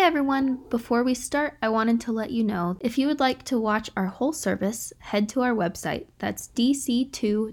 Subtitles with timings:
[0.00, 0.60] Hey everyone!
[0.70, 3.90] Before we start, I wanted to let you know if you would like to watch
[3.94, 7.52] our whole service, head to our website, that's dc2.me,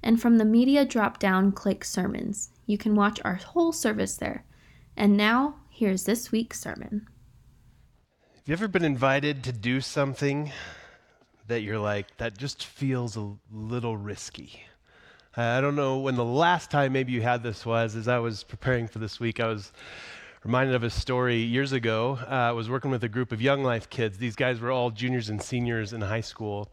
[0.00, 2.50] and from the media drop down, click sermons.
[2.66, 4.44] You can watch our whole service there.
[4.96, 7.08] And now, here's this week's sermon.
[8.36, 10.52] Have you ever been invited to do something
[11.48, 14.62] that you're like, that just feels a little risky?
[15.36, 17.96] I don't know when the last time maybe you had this was.
[17.96, 19.72] As I was preparing for this week, I was
[20.44, 22.18] reminded of a story years ago.
[22.20, 24.18] Uh, I was working with a group of Young Life kids.
[24.18, 26.68] These guys were all juniors and seniors in high school.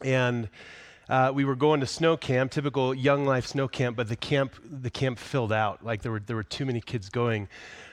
[0.00, 0.48] And
[1.10, 4.54] uh, we were going to snow camp, typical Young Life snow camp, but the camp,
[4.64, 5.84] the camp filled out.
[5.84, 7.48] Like there were, there were too many kids going.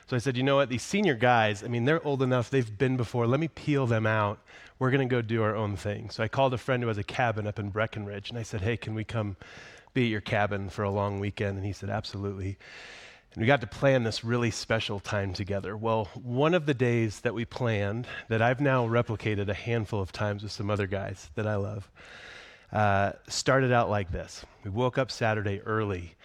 [0.08, 2.78] So I said, you know what, these senior guys, I mean, they're old enough, they've
[2.78, 3.28] been before.
[3.28, 4.40] Let me peel them out.
[4.80, 6.10] We're going to go do our own thing.
[6.10, 8.62] So I called a friend who has a cabin up in Breckenridge, and I said,
[8.62, 9.36] hey, can we come
[9.94, 11.58] be at your cabin for a long weekend?
[11.58, 12.58] And he said, absolutely.
[13.34, 15.78] And we got to plan this really special time together.
[15.78, 20.12] Well, one of the days that we planned, that I've now replicated a handful of
[20.12, 21.90] times with some other guys that I love,
[22.74, 24.46] uh, started out like this.
[24.66, 26.16] We woke up Saturday early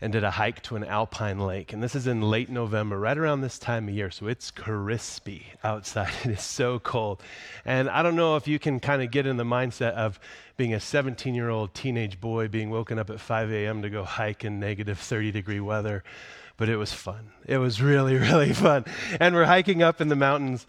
[0.00, 1.74] and did a hike to an alpine lake.
[1.74, 4.10] And this is in late November, right around this time of year.
[4.10, 6.12] So it's crispy outside.
[6.24, 7.22] It is so cold.
[7.66, 10.18] And I don't know if you can kind of get in the mindset of
[10.56, 13.82] being a 17 year old teenage boy being woken up at 5 a.m.
[13.82, 16.02] to go hike in negative 30 degree weather
[16.56, 17.30] but it was fun.
[17.46, 18.84] It was really, really fun.
[19.20, 20.66] And we're hiking up in the mountains,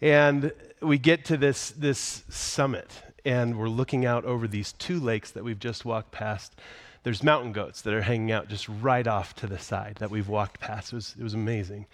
[0.00, 2.90] and we get to this, this summit,
[3.24, 6.54] and we're looking out over these two lakes that we've just walked past.
[7.02, 10.28] There's mountain goats that are hanging out just right off to the side that we've
[10.28, 10.92] walked past.
[10.92, 11.86] It was, it was amazing.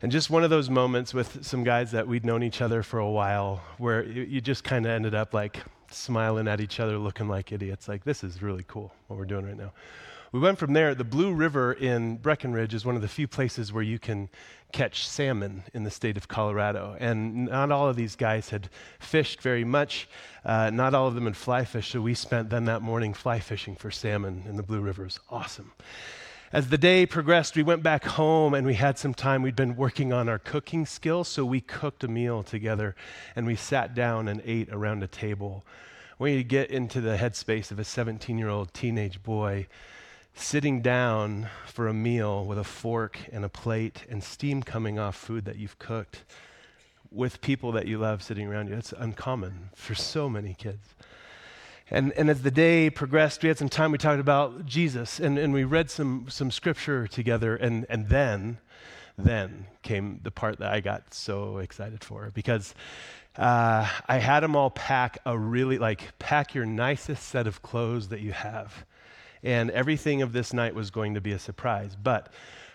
[0.00, 2.98] And just one of those moments with some guys that we'd known each other for
[2.98, 7.28] a while where you just kind of ended up like smiling at each other, looking
[7.28, 7.86] like idiots.
[7.86, 9.72] Like, this is really cool what we're doing right now.
[10.32, 10.94] We went from there.
[10.94, 14.30] The Blue River in Breckenridge is one of the few places where you can
[14.72, 16.96] catch salmon in the state of Colorado.
[16.98, 20.08] And not all of these guys had fished very much.
[20.42, 21.92] Uh, not all of them had fly fished.
[21.92, 25.02] So we spent then that morning fly fishing for salmon in the Blue River.
[25.02, 25.72] It was awesome.
[26.50, 29.42] As the day progressed, we went back home and we had some time.
[29.42, 32.96] We'd been working on our cooking skills, so we cooked a meal together
[33.36, 35.62] and we sat down and ate around a table.
[36.16, 39.66] When you get into the headspace of a 17 year old teenage boy,
[40.34, 45.16] sitting down for a meal with a fork and a plate and steam coming off
[45.16, 46.24] food that you've cooked
[47.10, 48.74] with people that you love sitting around you.
[48.74, 50.94] It's uncommon for so many kids.
[51.90, 55.38] And, and as the day progressed, we had some time, we talked about Jesus, and,
[55.38, 58.58] and we read some, some scripture together, and, and then,
[59.18, 62.74] then came the part that I got so excited for, because
[63.36, 68.08] uh, I had them all pack a really, like, pack your nicest set of clothes
[68.08, 68.86] that you have
[69.42, 71.96] and everything of this night was going to be a surprise.
[72.00, 72.32] But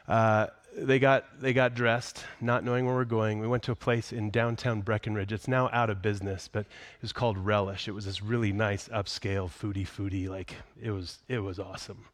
[0.08, 0.48] uh,
[0.78, 3.40] they got they got dressed, not knowing where we're going.
[3.40, 5.32] We went to a place in downtown Breckenridge.
[5.32, 7.88] It's now out of business, but it was called Relish.
[7.88, 10.30] It was this really nice upscale foodie foodie.
[10.30, 12.06] Like it was it was awesome.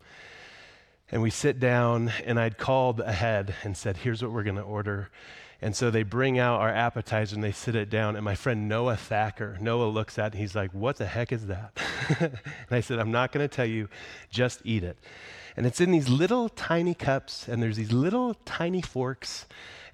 [1.12, 4.62] And we sit down, and I'd called ahead and said, "Here's what we're going to
[4.62, 5.10] order."
[5.64, 8.18] And so they bring out our appetizer and they sit it down.
[8.18, 11.32] And my friend Noah Thacker, Noah looks at it and he's like, What the heck
[11.32, 11.80] is that?
[12.20, 12.38] and
[12.70, 13.88] I said, I'm not going to tell you,
[14.30, 14.98] just eat it.
[15.56, 19.46] And it's in these little tiny cups, and there's these little tiny forks.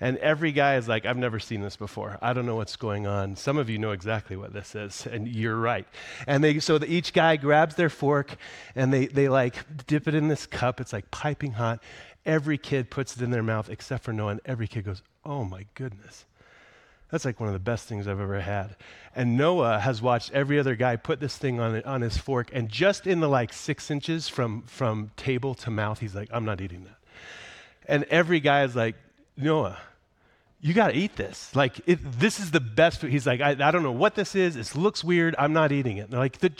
[0.01, 2.17] And every guy is like, I've never seen this before.
[2.21, 3.35] I don't know what's going on.
[3.35, 5.85] Some of you know exactly what this is, and you're right.
[6.25, 8.37] And they, so the, each guy grabs their fork
[8.75, 9.55] and they, they like
[9.87, 10.79] dip it in this cup.
[10.79, 11.83] It's like piping hot.
[12.29, 15.43] Every kid puts it in their mouth except for Noah, and every kid goes, Oh
[15.43, 16.25] my goodness.
[17.09, 18.75] That's like one of the best things I've ever had.
[19.15, 22.69] And Noah has watched every other guy put this thing on, on his fork, and
[22.69, 26.61] just in the like six inches from, from table to mouth, he's like, I'm not
[26.61, 26.97] eating that.
[27.87, 28.95] And every guy is like,
[29.35, 29.79] Noah,
[30.61, 31.55] you got to eat this.
[31.55, 33.11] Like, it, this is the best food.
[33.11, 34.57] He's like, I, I, don't know what this is.
[34.57, 35.33] It looks weird.
[35.39, 36.11] I'm not eating it.
[36.11, 36.51] Like, the,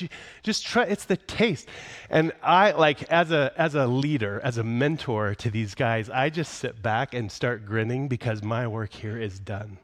[0.42, 1.68] just try, it's the taste.
[2.10, 6.30] And I, like, as a, as a leader, as a mentor to these guys, I
[6.30, 9.80] just sit back and start grinning because my work here is done.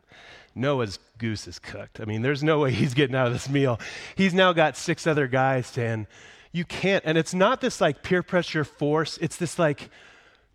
[0.55, 1.99] Noah's goose is cooked.
[1.99, 3.79] I mean, there's no way he's getting out of this meal.
[4.15, 6.07] He's now got six other guys saying,
[6.53, 7.03] You can't.
[7.05, 9.89] And it's not this like peer pressure force, it's this like,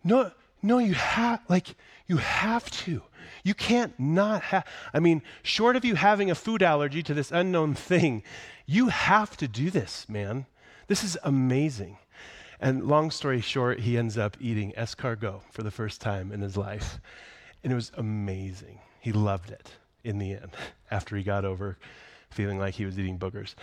[0.03, 1.75] no, no, you have, like,
[2.07, 3.01] you have to.
[3.43, 7.31] You can't not have, I mean, short of you having a food allergy to this
[7.31, 8.23] unknown thing,
[8.65, 10.45] you have to do this, man.
[10.87, 11.97] This is amazing.
[12.59, 16.55] And long story short, he ends up eating escargot for the first time in his
[16.55, 16.99] life.
[17.63, 18.79] And it was amazing.
[18.99, 19.71] He loved it
[20.03, 20.51] in the end
[20.91, 21.77] after he got over
[22.33, 23.55] feeling like he was eating boogers.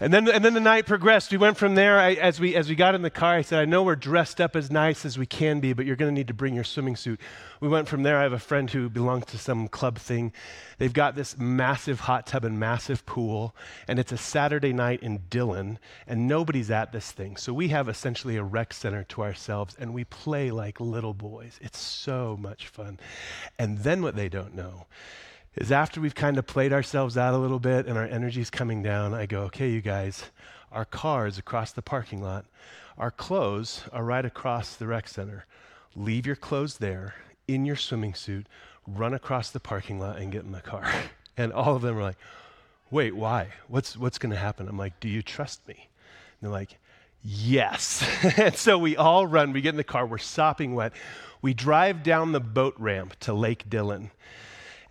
[0.00, 1.30] And then, and then the night progressed.
[1.30, 1.98] We went from there.
[1.98, 4.40] I, as, we, as we got in the car, I said, I know we're dressed
[4.40, 6.64] up as nice as we can be, but you're going to need to bring your
[6.64, 7.20] swimming suit.
[7.60, 8.18] We went from there.
[8.18, 10.32] I have a friend who belongs to some club thing.
[10.78, 13.54] They've got this massive hot tub and massive pool,
[13.86, 17.36] and it's a Saturday night in Dillon, and nobody's at this thing.
[17.36, 21.60] So we have essentially a rec center to ourselves, and we play like little boys.
[21.62, 22.98] It's so much fun.
[23.58, 24.86] And then what they don't know
[25.56, 28.82] is after we've kind of played ourselves out a little bit and our energy's coming
[28.82, 30.24] down, I go, okay, you guys,
[30.70, 32.46] our car is across the parking lot.
[32.96, 35.46] Our clothes are right across the rec center.
[35.94, 37.14] Leave your clothes there
[37.46, 38.46] in your swimming suit,
[38.86, 40.90] run across the parking lot and get in the car.
[41.34, 42.18] And all of them are like,
[42.90, 43.48] wait, why?
[43.66, 44.68] What's, what's going to happen?
[44.68, 45.74] I'm like, do you trust me?
[45.78, 46.76] And they're like,
[47.22, 48.06] yes.
[48.36, 49.54] and so we all run.
[49.54, 50.04] We get in the car.
[50.04, 50.92] We're sopping wet.
[51.40, 54.10] We drive down the boat ramp to Lake Dillon.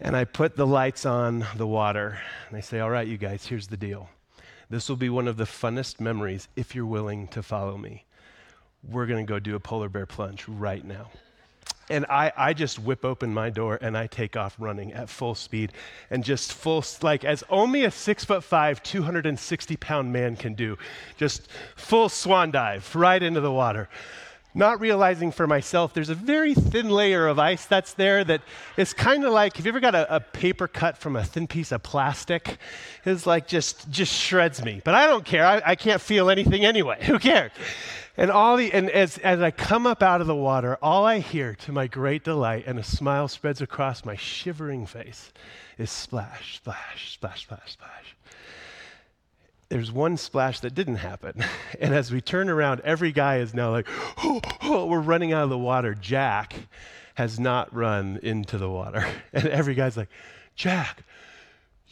[0.04, 2.18] And I put the lights on the water.
[2.50, 4.10] And I say, All right, you guys, here's the deal.
[4.70, 8.06] This will be one of the funnest memories if you're willing to follow me.
[8.90, 11.12] We're going to go do a polar bear plunge right now.
[11.90, 15.36] And I, I just whip open my door and I take off running at full
[15.36, 15.74] speed
[16.10, 20.78] and just full, like as only a six foot five, 260 pound man can do,
[21.18, 23.90] just full swan dive right into the water
[24.54, 28.42] not realizing for myself there's a very thin layer of ice that's there that
[28.78, 31.48] is kind of like have you ever got a, a, paper cut from a thin
[31.48, 32.58] piece of plastic?
[33.06, 35.46] It's like just just shreds me but i don't care.
[35.46, 36.98] I, I can't feel anything anyway.
[37.06, 37.52] Who cares?
[38.18, 41.20] And all the and as, as i come up out of the water all i
[41.20, 45.32] hear to my great delight and a smile spreads across my shivering face
[45.78, 48.16] is splash splash splash splash splash
[49.72, 51.44] there's one splash that didn't happen.
[51.80, 53.88] And as we turn around, every guy is now like,
[54.18, 55.96] oh, oh, we're running out of the water.
[55.96, 56.54] Jack
[57.16, 59.08] has not run into the water.
[59.34, 60.10] And every guy's like,
[60.56, 61.04] Jack,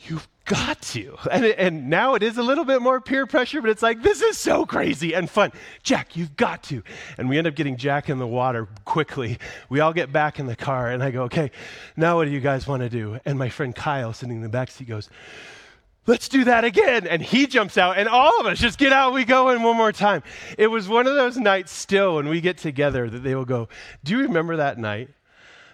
[0.06, 1.18] you've got to.
[1.32, 4.22] And, and now it is a little bit more peer pressure, but it's like, this
[4.22, 5.52] is so crazy and fun.
[5.82, 6.84] Jack, you've got to.
[7.18, 9.40] And we end up getting Jack in the water quickly.
[9.70, 11.50] We all get back in the car, and I go, okay,
[11.96, 13.20] now what do you guys want to do?
[13.26, 15.10] And my friend Kyle, sitting in the back seat, goes,
[16.10, 17.08] let's do that again.
[17.08, 19.78] And he jumps out, and all of us just get out, we go in one
[19.78, 20.24] more time.
[20.58, 23.70] It was one of those nights still when we get together that they will go,
[24.04, 25.10] Do you remember that night?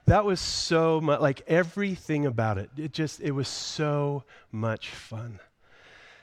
[0.05, 2.69] That was so much, like everything about it.
[2.77, 5.39] It just, it was so much fun.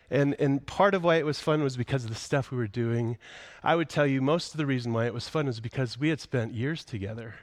[0.09, 2.69] And, and part of why it was fun was because of the stuff we were
[2.69, 3.17] doing.
[3.65, 6.11] I would tell you most of the reason why it was fun was because we
[6.11, 7.35] had spent years together.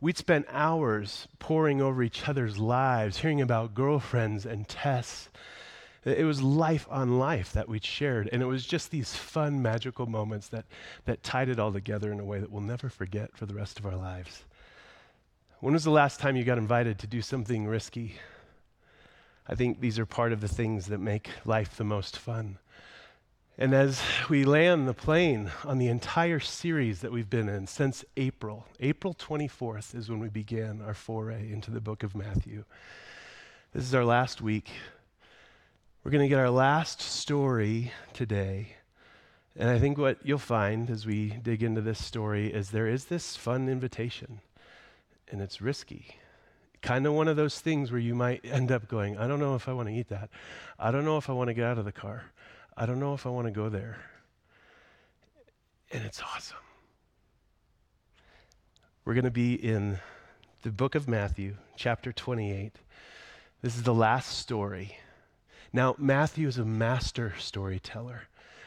[0.00, 5.28] We'd spent hours poring over each other's lives, hearing about girlfriends and tests
[6.04, 8.28] it was life on life that we'd shared.
[8.32, 10.64] And it was just these fun, magical moments that,
[11.04, 13.78] that tied it all together in a way that we'll never forget for the rest
[13.78, 14.44] of our lives.
[15.60, 18.16] When was the last time you got invited to do something risky?
[19.46, 22.58] I think these are part of the things that make life the most fun.
[23.58, 28.04] And as we land the plane on the entire series that we've been in since
[28.16, 32.64] April, April 24th is when we began our foray into the book of Matthew.
[33.72, 34.70] This is our last week
[36.02, 38.74] we're going to get our last story today.
[39.54, 43.04] And I think what you'll find as we dig into this story is there is
[43.04, 44.40] this fun invitation,
[45.30, 46.16] and it's risky.
[46.80, 49.54] Kind of one of those things where you might end up going, I don't know
[49.54, 50.30] if I want to eat that.
[50.76, 52.24] I don't know if I want to get out of the car.
[52.76, 53.98] I don't know if I want to go there.
[55.92, 56.56] And it's awesome.
[59.04, 60.00] We're going to be in
[60.62, 62.72] the book of Matthew, chapter 28.
[63.60, 64.96] This is the last story
[65.72, 68.24] now, Matthew is a master storyteller.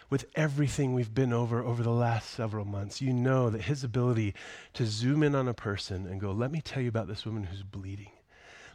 [0.10, 4.34] With everything we've been over over the last several months, you know that his ability
[4.74, 7.44] to zoom in on a person and go, let me tell you about this woman
[7.44, 8.12] who's bleeding.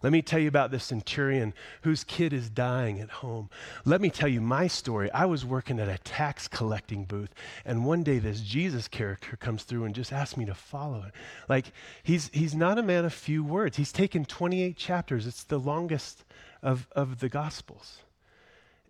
[0.02, 3.50] Let me tell you about this centurion whose kid is dying at home.
[3.84, 5.10] Let me tell you my story.
[5.12, 7.34] I was working at a tax collecting booth,
[7.64, 11.12] and one day this Jesus character comes through and just asks me to follow it.
[11.48, 11.72] Like,
[12.02, 13.76] he's, he's not a man of few words.
[13.76, 16.24] He's taken 28 chapters, it's the longest
[16.62, 17.98] of, of the Gospels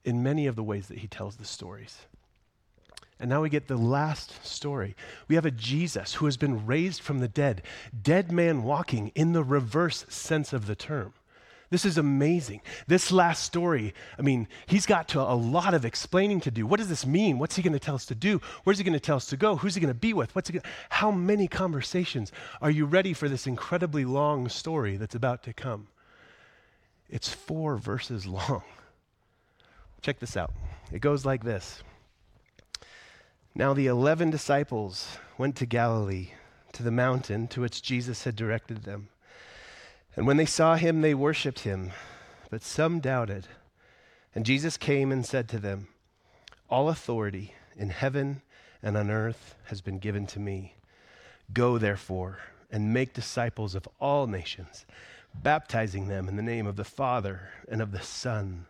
[0.05, 1.99] in many of the ways that he tells the stories.
[3.21, 4.97] And now we get the last story.
[5.29, 7.63] We have a Jesus who has been raised from the dead,
[8.03, 11.13] dead man walking in the reverse sense of the term.
[11.69, 12.63] This is amazing.
[12.89, 16.67] This last story, I mean, he's got to a lot of explaining to do.
[16.67, 17.39] What does this mean?
[17.39, 18.41] What's he going to tell us to do?
[18.65, 19.55] Where's he going to tell us to go?
[19.55, 20.35] Who's he going to be with?
[20.35, 22.33] What's he gonna, how many conversations?
[22.61, 25.87] Are you ready for this incredibly long story that's about to come?
[27.09, 28.63] It's four verses long.
[30.03, 30.53] Check this out.
[30.91, 31.83] It goes like this
[33.55, 36.31] Now the eleven disciples went to Galilee,
[36.73, 39.11] to the mountain to which Jesus had directed them.
[40.17, 41.93] And when they saw him, they worshiped him,
[42.49, 43.47] but some doubted.
[44.35, 45.89] And Jesus came and said to them,
[46.69, 48.43] All authority in heaven
[48.83, 50.77] and on earth has been given to me.
[51.53, 52.39] Go, therefore,
[52.71, 54.87] and make disciples of all nations,
[55.35, 58.67] baptizing them in the name of the Father and of the Son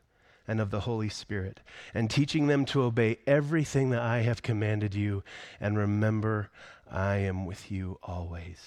[0.51, 1.61] and of the Holy Spirit,
[1.95, 5.23] and teaching them to obey everything that I have commanded you.
[5.61, 6.51] And remember,
[6.91, 8.59] I am with you always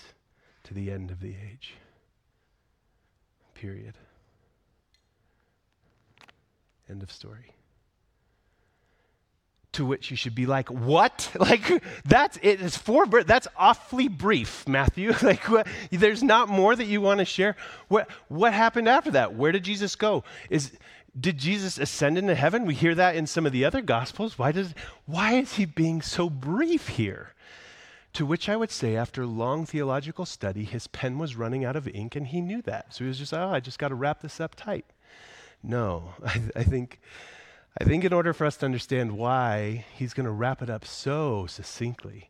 [0.64, 1.74] to the end of the age.
[3.54, 3.96] Period.
[6.90, 7.52] End of story.
[9.74, 11.32] To which you should be like, what?
[11.38, 12.62] Like, that's it.
[12.62, 15.12] It's four, that's awfully brief, Matthew.
[15.22, 17.58] like, what, there's not more that you want to share.
[17.90, 19.36] What, what happened after that?
[19.36, 20.24] Where did Jesus go?
[20.50, 20.72] Is,
[21.20, 22.66] did Jesus ascend into heaven?
[22.66, 24.40] We hear that in some of the other gospels.
[24.40, 24.74] Why, does,
[25.06, 27.34] why is he being so brief here?
[28.14, 31.88] To which I would say, after long theological study, his pen was running out of
[31.88, 32.94] ink and he knew that.
[32.94, 34.86] So he was just, oh, I just got to wrap this up tight.
[35.64, 37.00] No, I, I, think,
[37.80, 40.86] I think in order for us to understand why he's going to wrap it up
[40.86, 42.30] so succinctly,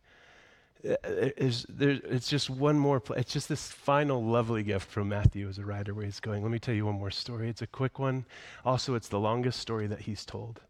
[0.84, 5.48] is there, it's just one more, pl- it's just this final lovely gift from Matthew
[5.48, 7.50] as a writer where he's going, let me tell you one more story.
[7.50, 8.26] It's a quick one.
[8.66, 10.62] Also, it's the longest story that he's told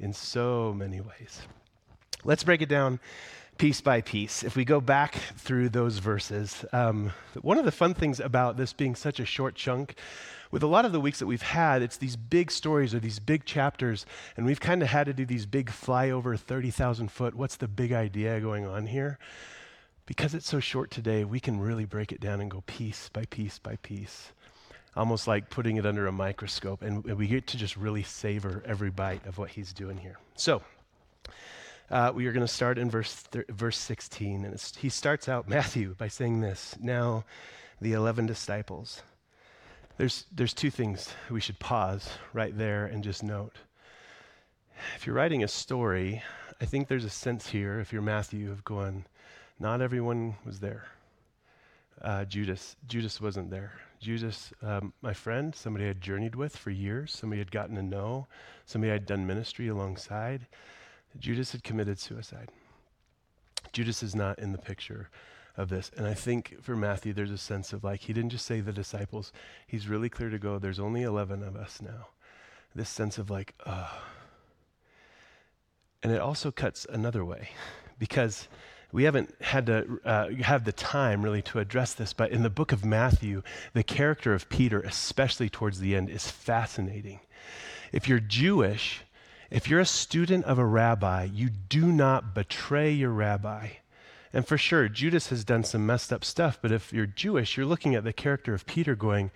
[0.00, 1.42] in so many ways.
[2.24, 2.98] Let's break it down
[3.58, 4.42] piece by piece.
[4.42, 8.72] If we go back through those verses, um, one of the fun things about this
[8.72, 9.94] being such a short chunk
[10.52, 13.18] with a lot of the weeks that we've had, it's these big stories or these
[13.18, 14.04] big chapters,
[14.36, 17.90] and we've kind of had to do these big flyover 30,000 foot, what's the big
[17.90, 19.18] idea going on here?
[20.04, 23.24] Because it's so short today, we can really break it down and go piece by
[23.24, 24.32] piece by piece,
[24.94, 28.90] almost like putting it under a microscope, and, we get to just really savor every
[28.90, 30.18] bite of what he's doing here.
[30.36, 30.60] So,
[31.90, 35.48] uh, we are going to start in verse, thir- verse 16, and he starts out,
[35.48, 37.24] Matthew, by saying this Now,
[37.80, 39.02] the 11 disciples
[39.96, 43.56] there's, there's two things we should pause right there and just note.
[44.96, 46.22] If you're writing a story,
[46.60, 49.04] I think there's a sense here, if you're Matthew, of going,
[49.58, 50.86] not everyone was there.
[52.00, 53.72] Uh, Judas, Judas wasn't there.
[54.00, 58.26] Judas, um, my friend, somebody I'd journeyed with for years, somebody I'd gotten to know,
[58.66, 60.46] somebody I'd done ministry alongside.
[61.18, 62.48] Judas had committed suicide.
[63.72, 65.08] Judas is not in the picture
[65.56, 65.90] of this.
[65.96, 68.72] And I think for Matthew, there's a sense of like, he didn't just say the
[68.72, 69.32] disciples,
[69.66, 72.08] he's really clear to go, there's only 11 of us now.
[72.74, 73.54] This sense of like.
[76.02, 77.50] And it also cuts another way
[77.98, 78.48] because
[78.90, 82.50] we haven't had to uh, have the time really to address this, but in the
[82.50, 83.42] book of Matthew,
[83.72, 87.20] the character of Peter, especially towards the end, is fascinating.
[87.92, 89.02] If you're Jewish,
[89.50, 93.68] if you're a student of a rabbi, you do not betray your rabbi.
[94.32, 97.66] And for sure, Judas has done some messed up stuff, but if you're Jewish, you're
[97.66, 99.30] looking at the character of Peter going,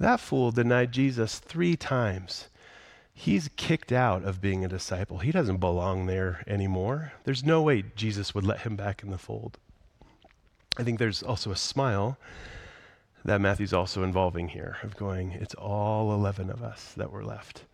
[0.00, 2.48] that fool denied Jesus three times.
[3.12, 5.18] He's kicked out of being a disciple.
[5.18, 7.12] He doesn't belong there anymore.
[7.22, 9.56] There's no way Jesus would let him back in the fold.
[10.76, 12.18] I think there's also a smile
[13.24, 17.64] that Matthew's also involving here of going, it's all 11 of us that were left.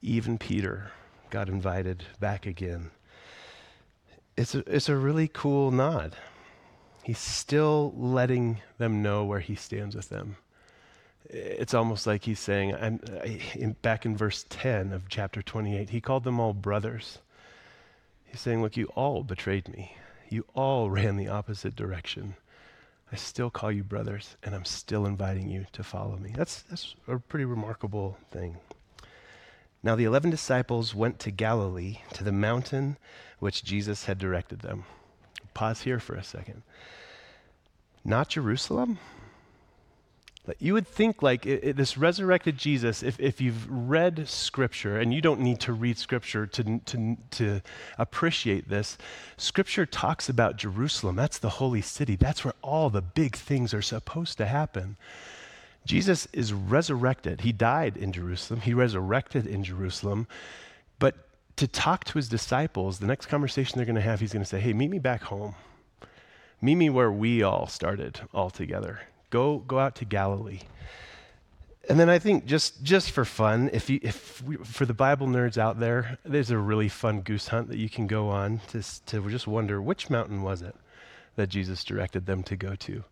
[0.00, 0.92] Even Peter
[1.30, 2.92] got invited back again
[4.36, 6.16] it's a, it's a really cool nod.
[7.02, 10.36] He's still letting them know where he stands with them.
[11.28, 13.00] It's almost like he's saying, I'm,
[13.54, 17.18] in, back in verse 10 of chapter 28, he called them all brothers.
[18.24, 19.96] He's saying, Look, you all betrayed me.
[20.28, 22.36] You all ran the opposite direction.
[23.12, 26.32] I still call you brothers, and I'm still inviting you to follow me.
[26.34, 28.56] That's, that's a pretty remarkable thing.
[29.84, 32.96] Now the eleven disciples went to Galilee, to the mountain
[33.38, 34.84] which Jesus had directed them.
[35.52, 36.62] Pause here for a second.
[38.02, 38.98] Not Jerusalem?
[40.58, 45.12] You would think, like, it, it, this resurrected Jesus, if, if you've read Scripture, and
[45.12, 47.62] you don't need to read Scripture to, to, to
[47.98, 48.98] appreciate this,
[49.36, 51.16] Scripture talks about Jerusalem.
[51.16, 52.16] That's the holy city.
[52.16, 54.96] That's where all the big things are supposed to happen.
[55.84, 57.42] Jesus is resurrected.
[57.42, 60.26] He died in Jerusalem, he resurrected in Jerusalem.
[60.98, 61.16] But
[61.56, 64.48] to talk to his disciples, the next conversation they're going to have, he's going to
[64.48, 65.54] say, Hey, meet me back home.
[66.60, 69.00] Meet me where we all started all together.
[69.30, 70.60] Go, go out to Galilee.
[71.88, 75.26] And then I think just, just for fun, if, you, if we, for the Bible
[75.26, 78.82] nerds out there, there's a really fun goose hunt that you can go on to,
[79.06, 80.74] to just wonder which mountain was it
[81.36, 83.04] that Jesus directed them to go to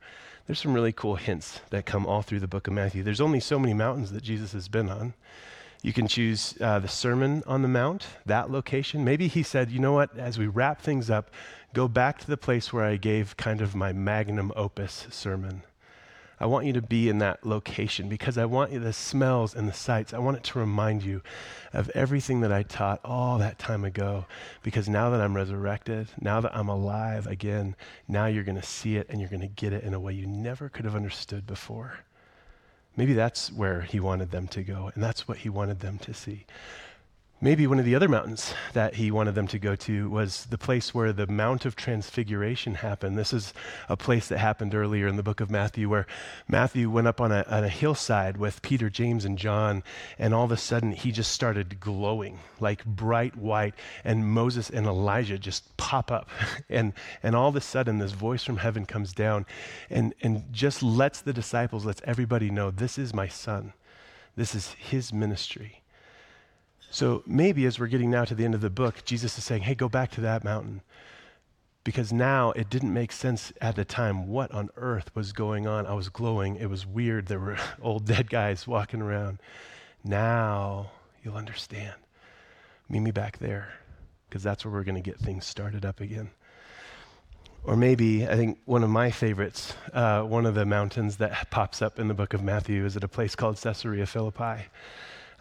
[0.46, 3.02] there's some really cool hints that come all through the book of Matthew.
[3.02, 5.14] There's only so many mountains that Jesus has been on.
[5.82, 9.04] You can choose uh, the Sermon on the Mount, that location.
[9.04, 11.30] Maybe he said, you know what, as we wrap things up,
[11.74, 15.62] go back to the place where I gave kind of my magnum opus sermon.
[16.42, 19.68] I want you to be in that location because I want you, the smells and
[19.68, 21.22] the sights, I want it to remind you
[21.72, 24.26] of everything that I taught all that time ago.
[24.64, 27.76] Because now that I'm resurrected, now that I'm alive again,
[28.08, 30.14] now you're going to see it and you're going to get it in a way
[30.14, 32.00] you never could have understood before.
[32.96, 36.12] Maybe that's where he wanted them to go, and that's what he wanted them to
[36.12, 36.44] see.
[37.44, 40.56] Maybe one of the other mountains that he wanted them to go to was the
[40.56, 43.18] place where the Mount of Transfiguration happened.
[43.18, 43.52] This is
[43.88, 46.06] a place that happened earlier in the book of Matthew where
[46.46, 49.82] Matthew went up on a, on a hillside with Peter, James, and John,
[50.20, 54.86] and all of a sudden he just started glowing like bright white, and Moses and
[54.86, 56.30] Elijah just pop up.
[56.70, 56.92] and,
[57.24, 59.46] and all of a sudden, this voice from heaven comes down
[59.90, 63.72] and, and just lets the disciples, lets everybody know this is my son,
[64.36, 65.81] this is his ministry.
[66.92, 69.62] So maybe as we're getting now to the end of the book, Jesus is saying,
[69.62, 70.82] hey, go back to that mountain.
[71.84, 75.86] Because now it didn't make sense at the time what on earth was going on.
[75.86, 76.56] I was glowing.
[76.56, 77.28] It was weird.
[77.28, 79.38] There were old dead guys walking around.
[80.04, 80.90] Now
[81.24, 81.94] you'll understand.
[82.90, 83.72] Meet me back there,
[84.28, 86.28] because that's where we're going to get things started up again.
[87.64, 91.80] Or maybe, I think one of my favorites, uh, one of the mountains that pops
[91.80, 94.66] up in the book of Matthew is at a place called Caesarea Philippi.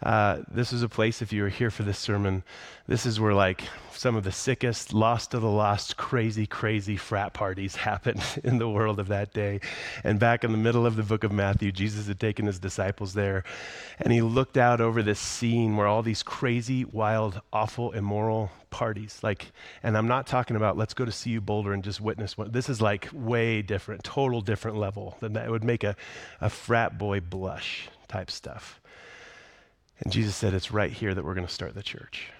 [0.02, 2.42] Uh, this is a place, if you were here for this sermon,
[2.88, 7.32] this is where like some of the sickest, lost of the lost, crazy, crazy frat
[7.32, 9.60] parties happened in the world of that day.
[10.02, 13.14] And back in the middle of the book of Matthew, Jesus had taken his disciples
[13.14, 13.44] there,
[14.00, 19.20] and he looked out over this scene where all these crazy, wild, awful, immoral parties,
[19.22, 19.52] like,
[19.84, 22.34] and I'm not talking about let's go to CU Boulder and just witness.
[22.48, 25.46] This is like way different, total different level than that.
[25.46, 25.94] It would make a,
[26.40, 28.81] a frat boy blush type stuff.
[30.02, 32.30] And Jesus said, It's right here that we're going to start the church.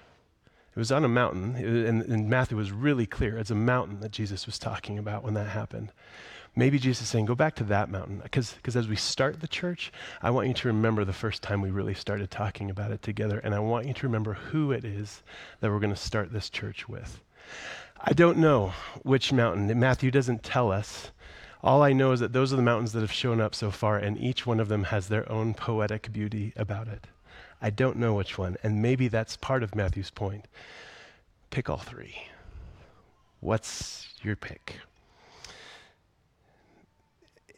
[0.75, 3.37] It was on a mountain, and, and, Matthew was really clear.
[3.37, 5.93] It's a mountain that Jesus was talking about when that happened.
[6.57, 8.21] Maybe Jesus is saying, Go back to that mountain.
[8.23, 9.93] Because as we start the church,
[10.23, 13.39] I want you to remember the first time we really started talking about it together.
[13.39, 15.23] And I want you to remember who it is
[15.61, 17.21] that we're going to start this church with.
[18.01, 19.79] I don't know which mountain.
[19.79, 21.13] Matthew doesn't tell us.
[21.63, 23.97] All I know is that those are the mountains that have shown up so far,
[23.97, 27.07] and each one of them has their own poetic beauty about it.
[27.63, 28.57] I don't know which one.
[28.65, 30.47] And maybe that's part of Matthew's point.
[31.51, 32.27] Pick all three.
[33.41, 34.77] What's your pick?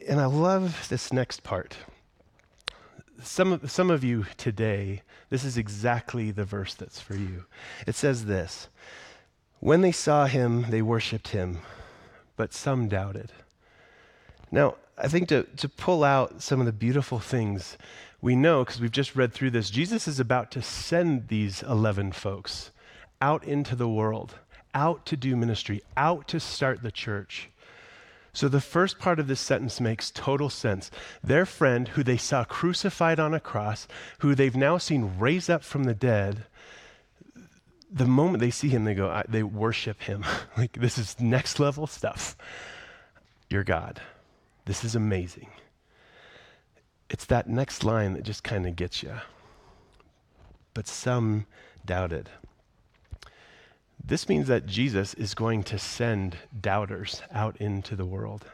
[0.07, 1.77] And I love this next part.
[3.23, 7.45] Some of, some of you today, this is exactly the verse that's for you.
[7.87, 8.67] It says this
[9.59, 11.59] When they saw him, they worshiped him,
[12.35, 13.31] but some doubted.
[14.51, 17.77] Now, I think to, to pull out some of the beautiful things
[18.25, 22.11] we know, because we've just read through this, Jesus is about to send these 11
[22.13, 22.71] folks
[23.21, 24.39] out into the world,
[24.73, 27.51] out to do ministry, out to start the church.
[28.33, 30.89] So the first part of this sentence makes total sense.
[31.23, 35.63] Their friend, who they saw crucified on a cross, who they've now seen raised up
[35.63, 36.45] from the dead,
[37.91, 40.25] the moment they see him, they go, they worship him.
[40.57, 42.35] like, this is next level stuff.
[43.51, 44.01] You're God.
[44.65, 45.49] This is amazing
[47.09, 49.13] it's that next line that just kind of gets you.
[50.73, 51.45] But some
[51.85, 52.29] doubted.
[54.03, 58.45] This means that Jesus is going to send doubters out into the world.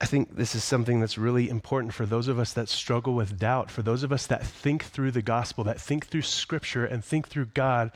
[0.00, 3.38] I think this is something that's really important for those of us that struggle with
[3.38, 7.04] doubt, for those of us that think through the gospel, that think through scripture and
[7.04, 7.90] think through God.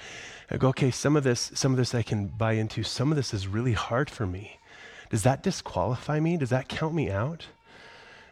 [0.58, 2.82] Go, okay, some of this, some of this I can buy into.
[2.82, 4.58] Some of this is really hard for me.
[5.10, 6.36] Does that disqualify me?
[6.36, 7.46] Does that count me out?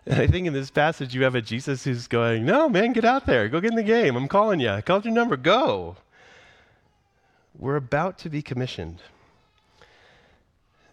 [0.07, 3.05] And I think in this passage, you have a Jesus who's going, No, man, get
[3.05, 3.49] out there.
[3.49, 4.16] Go get in the game.
[4.16, 4.71] I'm calling you.
[4.71, 5.37] I called your number.
[5.37, 5.97] Go.
[7.59, 9.03] We're about to be commissioned.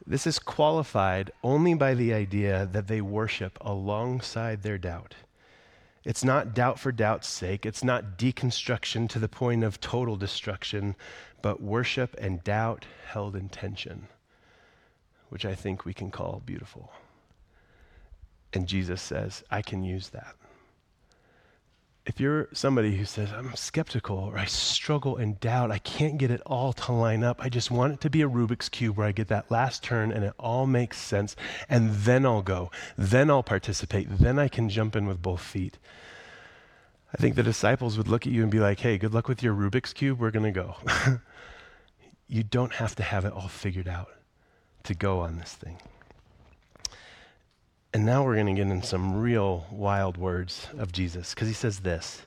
[0.06, 5.16] This is qualified only by the idea that they worship alongside their doubt.
[6.04, 7.66] It's not doubt for doubt's sake.
[7.66, 10.96] It's not deconstruction to the point of total destruction,
[11.42, 14.08] but worship and doubt held in tension,
[15.30, 16.92] which I think we can call beautiful.
[18.54, 20.36] And Jesus says, I can use that.
[22.06, 26.32] If you're somebody who says, I'm skeptical or I struggle and doubt, I can't get
[26.32, 29.08] it all to line up, I just want it to be a Rubik's Cube where
[29.08, 31.38] I get that last turn and it all makes sense,
[31.70, 35.78] and then I'll go, then I'll participate, then I can jump in with both feet.
[37.14, 39.42] I think the disciples would look at you and be like, hey, good luck with
[39.42, 40.76] your Rubik's Cube, we're going to go.
[42.28, 44.10] you don't have to have it all figured out
[44.84, 45.78] to go on this thing.
[47.94, 51.54] And now we're going to get in some real wild words of Jesus because he
[51.54, 52.24] says this.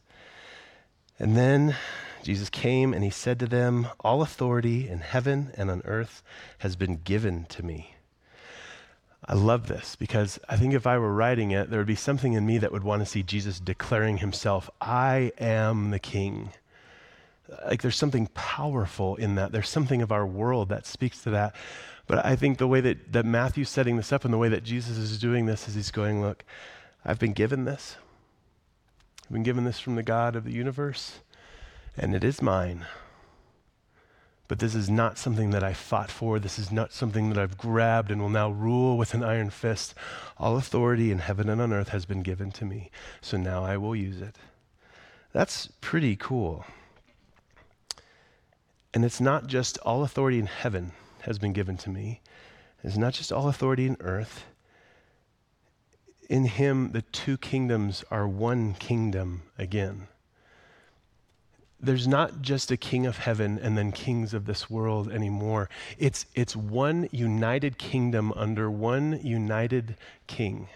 [1.19, 1.75] And then
[2.23, 6.23] Jesus came and he said to them, All authority in heaven and on earth
[6.59, 7.97] has been given to me.
[9.25, 12.35] I love this because I think if I were writing it, there would be something
[12.35, 16.51] in me that would want to see Jesus declaring himself, I am the king.
[17.65, 19.51] Like there's something powerful in that.
[19.51, 21.57] There's something of our world that speaks to that.
[22.07, 24.63] But I think the way that, that Matthew's setting this up and the way that
[24.63, 26.45] Jesus is doing this is he's going, Look,
[27.05, 27.97] I've been given this.
[29.25, 31.19] I've been given this from the God of the universe,
[31.97, 32.87] and it is mine.
[34.49, 36.39] But this is not something that I fought for.
[36.39, 39.93] This is not something that I've grabbed and will now rule with an iron fist.
[40.39, 43.77] All authority in heaven and on earth has been given to me, so now I
[43.77, 44.37] will use it.
[45.33, 46.65] That's pretty cool.
[48.95, 50.93] And it's not just all authority in heaven
[51.27, 52.21] has been given to me,
[52.83, 54.45] it's not just all authority in earth.
[56.29, 60.09] In him, the two kingdoms are one kingdom again
[61.79, 65.69] there's not just a king of heaven and then kings of this world anymore.
[65.99, 70.69] It's, it's one united kingdom under one united king.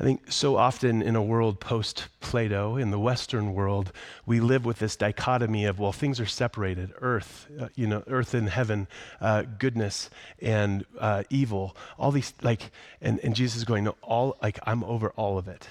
[0.00, 3.92] I think so often in a world post Plato, in the Western world,
[4.26, 8.32] we live with this dichotomy of, well, things are separated earth, uh, you know, earth
[8.32, 8.86] and heaven,
[9.20, 10.08] uh, goodness
[10.40, 14.84] and uh, evil, all these, like, and, and Jesus is going, no, all, like, I'm
[14.84, 15.68] over all of it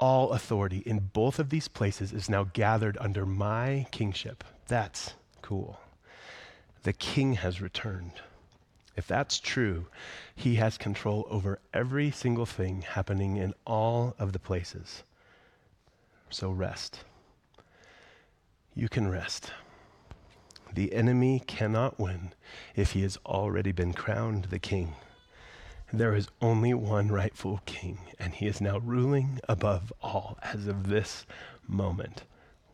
[0.00, 4.44] all authority in both of these places is now gathered under my kingship.
[4.68, 5.80] That's cool.
[6.84, 8.12] The king has returned.
[8.98, 9.86] If that's true,
[10.34, 15.04] he has control over every single thing happening in all of the places.
[16.30, 17.04] So rest.
[18.74, 19.52] You can rest.
[20.74, 22.32] The enemy cannot win
[22.74, 24.94] if he has already been crowned the king.
[25.92, 30.88] There is only one rightful king, and he is now ruling above all as of
[30.88, 31.24] this
[31.68, 32.24] moment.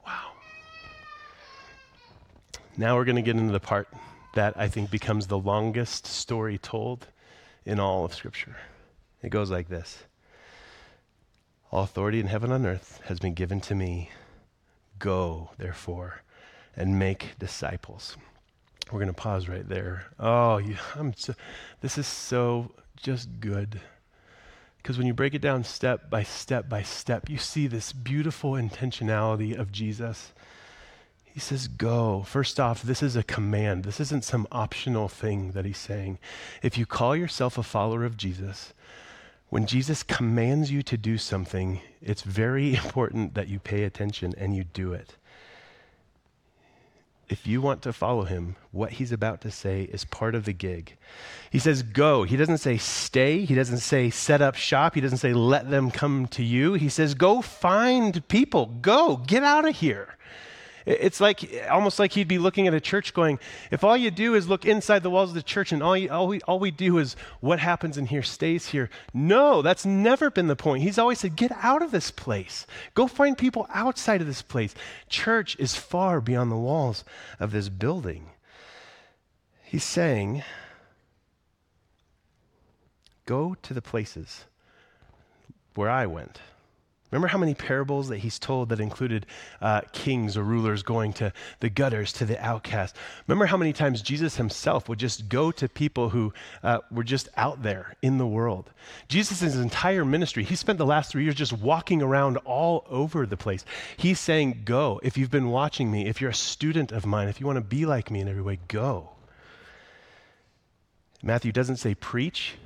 [0.07, 0.33] Wow.
[2.79, 3.89] Now we're going to get into the part
[4.35, 7.07] that I think becomes the longest story told
[7.65, 8.57] in all of Scripture.
[9.23, 10.05] It goes like this
[11.71, 14.11] All authority in heaven and earth has been given to me.
[14.99, 16.23] Go, therefore,
[16.77, 18.17] and make disciples.
[18.93, 20.07] We're going to pause right there.
[20.19, 21.35] Oh, yeah, I'm so,
[21.81, 23.81] this is so just good.
[24.77, 28.53] Because when you break it down step by step by step, you see this beautiful
[28.53, 30.34] intentionality of Jesus.
[31.35, 32.23] He says, Go.
[32.23, 33.85] First off, this is a command.
[33.85, 36.19] This isn't some optional thing that he's saying.
[36.63, 38.73] If you call yourself a follower of Jesus,
[39.51, 44.57] when Jesus commands you to do something, it's very important that you pay attention and
[44.57, 45.17] you do it
[47.29, 50.53] if you want to follow him, what he's about to say is part of the
[50.53, 50.97] gig.
[51.51, 52.25] He says, go.
[52.25, 53.45] He doesn't say stay.
[53.45, 54.95] He doesn't say set up shop.
[54.95, 56.75] He doesn't say let them come to you.
[56.75, 58.67] He says, go find people.
[58.67, 59.17] Go.
[59.17, 60.17] Get out of here.
[60.87, 63.39] It's like almost like he'd be looking at a church going,
[63.71, 66.11] if all you do is look inside the walls of the church and all, you,
[66.11, 68.91] all, we, all we do is what happens in here stays here.
[69.15, 70.83] No, that's never been the point.
[70.83, 72.67] He's always said, get out of this place.
[72.93, 74.75] Go find people outside of this place.
[75.09, 77.03] Church is far beyond the walls
[77.41, 78.27] of this building.
[79.63, 80.43] He's saying,
[83.25, 84.45] go to the places
[85.75, 86.41] where I went.
[87.15, 89.27] Remember how many parables that he's told that included
[89.61, 92.97] uh, kings or rulers going to the gutters, to the outcast?
[93.29, 96.33] Remember how many times Jesus himself would just go to people who
[96.65, 98.73] uh, were just out there in the world?
[99.07, 103.37] Jesus' entire ministry, he spent the last three years just walking around all over the
[103.37, 103.65] place.
[103.97, 104.99] He's saying, Go.
[105.05, 107.61] If you've been watching me, if you're a student of mine, if you want to
[107.61, 109.11] be like me in every way, go.
[111.23, 112.57] Matthew doesn't say preach,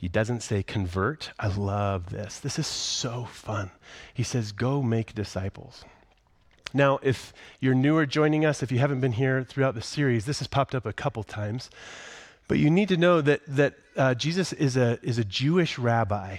[0.00, 1.32] he doesn't say convert.
[1.40, 2.38] I love this.
[2.38, 3.72] This is so fun.
[4.14, 5.84] He says, go make disciples.
[6.72, 10.38] Now, if you're newer joining us, if you haven't been here throughout the series, this
[10.38, 11.68] has popped up a couple times.
[12.46, 16.36] But you need to know that, that uh, Jesus is a, is a Jewish rabbi.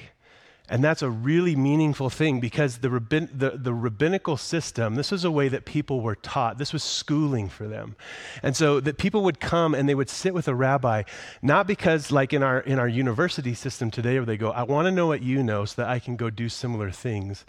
[0.70, 5.24] And that's a really meaningful thing because the, rabbin, the, the, rabbinical system, this was
[5.24, 6.60] a way that people were taught.
[6.60, 7.96] This was schooling for them.
[8.44, 11.04] And so that people would come and they would sit with a rabbi,
[11.42, 14.86] not because, like in our, in our university system today, where they go, I want
[14.86, 17.46] to know what you know so that I can go do similar things.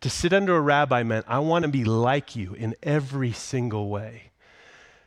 [0.00, 3.88] To sit under a rabbi meant, I want to be like you in every single
[3.90, 4.30] way.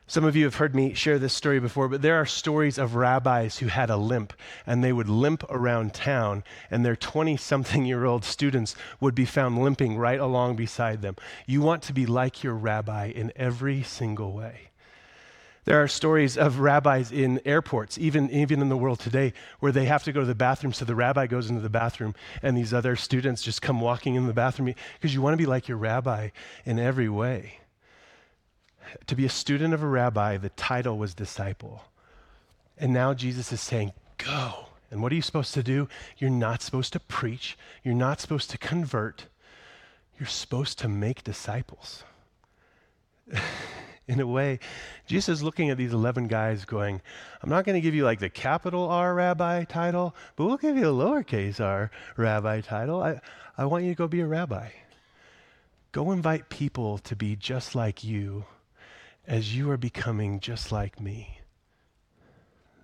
[0.10, 2.96] Some of you have heard me share this story before, but there are stories of
[2.96, 4.32] rabbis who had a limp
[4.66, 9.26] and they would limp around town, and their 20 something year old students would be
[9.26, 11.18] found limping right along beside them.
[11.46, 14.70] You want to be like your rabbi in every single way.
[15.66, 19.84] There are stories of rabbis in airports, even, even in the world today, where they
[19.88, 20.72] have to go to the bathroom.
[20.72, 24.28] So the rabbi goes into the bathroom, and these other students just come walking in
[24.28, 26.30] the bathroom because you want to be like your rabbi
[26.64, 27.60] in every way.
[29.08, 31.84] To be a student of a rabbi, the title was disciple.
[32.78, 34.68] And now Jesus is saying, go.
[34.90, 35.90] And what are you supposed to do?
[36.18, 39.26] You're not supposed to preach, you're not supposed to convert,
[40.20, 42.04] you're supposed to make disciples.
[44.08, 44.60] in a way,
[45.06, 47.02] Jesus is looking at these 11 guys going,
[47.42, 50.78] I'm not going to give you like the capital R rabbi title, but we'll give
[50.78, 53.04] you a lowercase r rabbi title.
[53.04, 53.20] I,
[53.58, 54.70] I want you to go be a rabbi.
[55.92, 58.46] Go invite people to be just like you
[59.28, 61.40] as you are becoming just like me.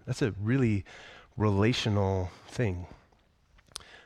[0.06, 0.84] That's a really
[1.38, 2.86] relational thing.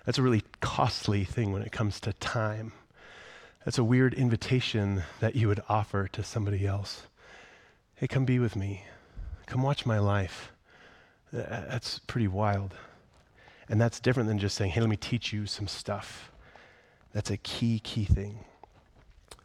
[0.05, 2.71] That's a really costly thing when it comes to time.
[3.65, 7.07] That's a weird invitation that you would offer to somebody else.
[7.95, 8.85] Hey, come be with me.
[9.47, 10.51] Come watch my life.
[11.33, 12.75] That's pretty wild.
[13.67, 16.31] And that's different than just saying, hey, let me teach you some stuff.
[17.11, 18.45] That's a key, key thing.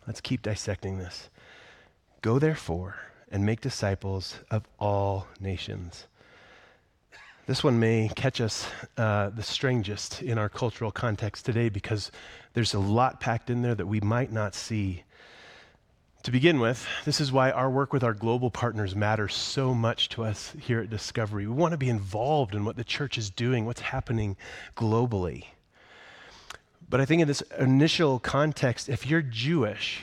[0.07, 1.31] Let's keep dissecting this.
[2.22, 2.96] Go therefore
[3.32, 6.06] and make disciples of all nations.
[7.46, 12.12] This one may catch us uh, the strangest in our cultural context today because
[12.54, 15.02] there's a lot packed in there that we might not see.
[16.22, 20.08] To begin with, this is why our work with our global partners matters so much
[20.11, 21.48] to us here at Discovery.
[21.48, 24.37] We want to be involved in what the church is doing, what's happening
[24.76, 25.46] globally.
[26.88, 30.02] But I think in this initial context, if you're Jewish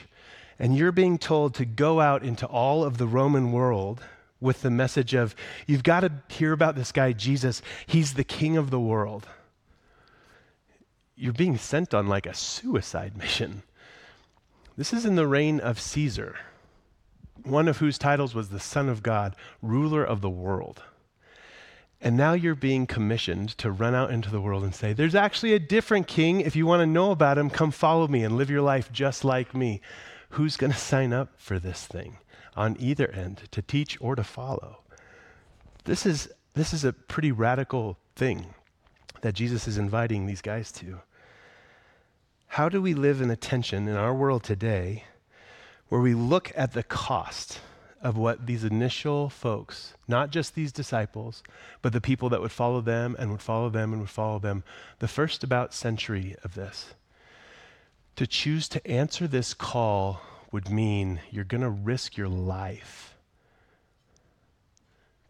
[0.60, 4.00] and you're being told to go out into all of the Roman world
[4.40, 5.34] with the message of,
[5.66, 9.26] you've got to hear about this guy, Jesus, he's the king of the world
[11.20, 13.62] you're being sent on like a suicide mission.
[14.76, 16.36] This is in the reign of Caesar,
[17.44, 20.82] one of whose titles was the Son of God, ruler of the world.
[22.00, 25.52] And now you're being commissioned to run out into the world and say, There's actually
[25.52, 26.40] a different king.
[26.40, 29.22] If you want to know about him, come follow me and live your life just
[29.22, 29.82] like me.
[30.30, 32.18] Who's going to sign up for this thing
[32.56, 34.80] on either end to teach or to follow?
[35.84, 38.54] This is, this is a pretty radical thing
[39.22, 41.00] that Jesus is inviting these guys to.
[42.48, 45.04] How do we live in a tension in our world today
[45.88, 47.60] where we look at the cost
[48.02, 51.42] of what these initial folks, not just these disciples,
[51.82, 54.64] but the people that would follow them and would follow them and would follow them,
[55.00, 56.94] the first about century of this?
[58.16, 60.20] To choose to answer this call
[60.52, 63.16] would mean you're going to risk your life.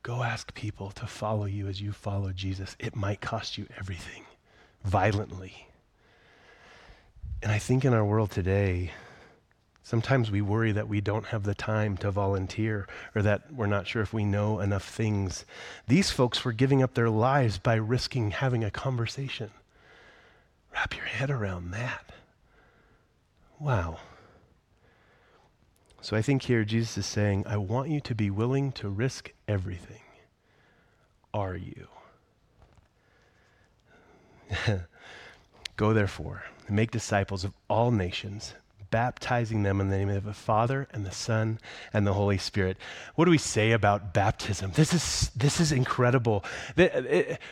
[0.03, 2.75] Go ask people to follow you as you follow Jesus.
[2.79, 4.25] It might cost you everything
[4.83, 5.69] violently.
[7.43, 8.93] And I think in our world today,
[9.83, 13.87] sometimes we worry that we don't have the time to volunteer or that we're not
[13.87, 15.45] sure if we know enough things.
[15.87, 19.51] These folks were giving up their lives by risking having a conversation.
[20.73, 22.11] Wrap your head around that.
[23.61, 23.99] Wow.
[26.01, 29.33] So I think here Jesus is saying, I want you to be willing to risk
[29.46, 30.01] everything.
[31.35, 31.88] Are you?
[35.77, 38.55] Go therefore and make disciples of all nations,
[38.90, 41.59] baptizing them in the name of the Father and the Son
[41.92, 42.76] and the Holy Spirit.
[43.14, 44.72] What do we say about baptism?
[44.74, 46.44] This is, this is incredible.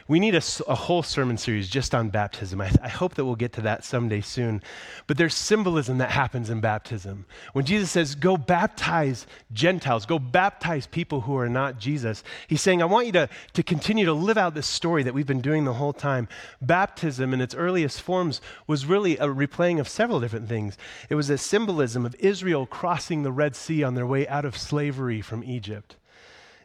[0.09, 2.61] We need a, a whole sermon series just on baptism.
[2.61, 4.63] I, I hope that we'll get to that someday soon.
[5.07, 7.27] But there's symbolism that happens in baptism.
[7.53, 12.83] When Jesus says, go baptize Gentiles, go baptize people who are not Jesus, he's saying,
[12.83, 15.65] I want you to, to continue to live out this story that we've been doing
[15.65, 16.29] the whole time.
[16.61, 20.77] Baptism in its earliest forms was really a replaying of several different things.
[21.09, 24.57] It was a symbolism of Israel crossing the Red Sea on their way out of
[24.57, 25.97] slavery from Egypt.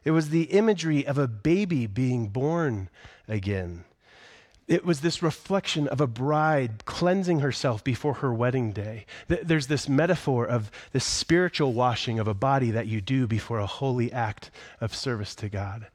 [0.04, 2.90] It was the imagery of a baby being born
[3.28, 3.86] again.
[4.68, 9.06] It was this reflection of a bride cleansing herself before her wedding day.
[9.28, 13.66] There's this metaphor of the spiritual washing of a body that you do before a
[13.66, 15.88] holy act of service to God.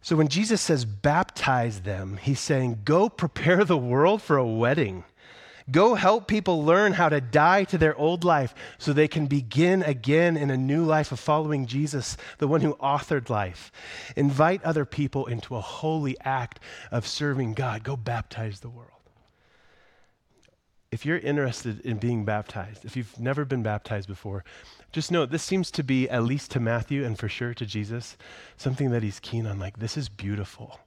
[0.00, 5.04] So when Jesus says baptize them, he's saying go prepare the world for a wedding.
[5.70, 9.82] Go help people learn how to die to their old life so they can begin
[9.82, 13.70] again in a new life of following Jesus, the one who authored life.
[14.16, 17.84] Invite other people into a holy act of serving God.
[17.84, 18.92] Go baptize the world.
[20.90, 24.42] If you're interested in being baptized, if you've never been baptized before,
[24.90, 28.16] just know this seems to be, at least to Matthew and for sure to Jesus,
[28.56, 29.58] something that he's keen on.
[29.58, 30.80] Like, this is beautiful.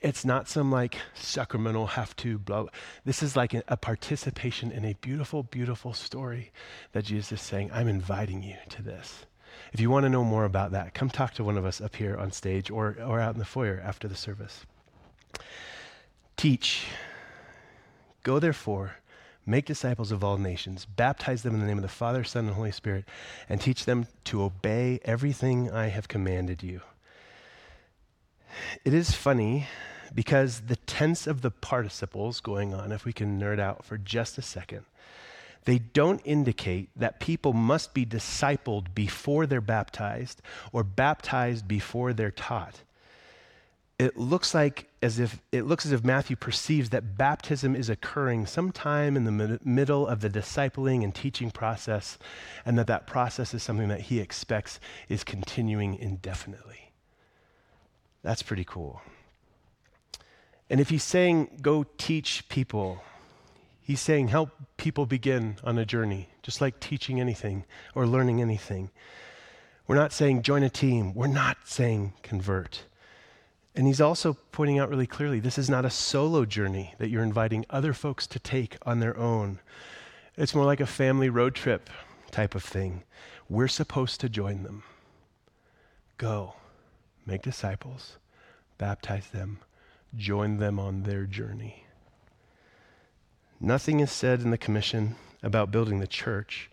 [0.00, 2.66] It's not some like sacramental have to blah.
[3.04, 6.52] This is like a, participation in a beautiful, beautiful story
[6.92, 9.26] that Jesus is saying, I'm inviting you to this.
[9.72, 11.96] If you want to know more about that, come talk to one of us up
[11.96, 14.64] here on stage or, or out in the foyer after the service.
[16.36, 16.86] Teach.
[18.22, 18.96] Go therefore,
[19.44, 22.54] make disciples of all nations, baptize them in the name of the Father, Son, and
[22.54, 23.04] Holy Spirit,
[23.48, 26.80] and teach them to obey everything I have commanded you
[28.84, 29.66] It is funny
[30.14, 34.38] because the tense of the participles going on, if we can nerd out for just
[34.38, 34.84] a second,
[35.64, 40.40] they don't indicate that people must be discipled before they're baptized
[40.72, 42.82] or baptized before they're taught.
[43.98, 48.46] It looks like as if it looks as if Matthew perceives that baptism is occurring
[48.46, 52.18] sometime in the mid- middle of the discipling and teaching process
[52.64, 56.89] and that that process is something that he expects is continuing indefinitely.
[58.22, 59.02] That's pretty cool.
[60.68, 63.02] And if he's saying go teach people
[63.90, 68.90] He's saying, help people begin on a journey, just like teaching anything or learning anything.
[69.88, 71.12] We're not saying join a team.
[71.12, 72.84] We're not saying convert.
[73.74, 77.24] And he's also pointing out really clearly this is not a solo journey that you're
[77.24, 79.58] inviting other folks to take on their own.
[80.36, 81.90] It's more like a family road trip
[82.30, 83.02] type of thing.
[83.48, 84.84] We're supposed to join them.
[86.16, 86.54] Go,
[87.30, 88.18] make disciples,
[88.76, 89.60] baptize them,
[90.16, 91.84] join them on their journey.
[93.60, 96.70] Nothing is said in the commission about building the church,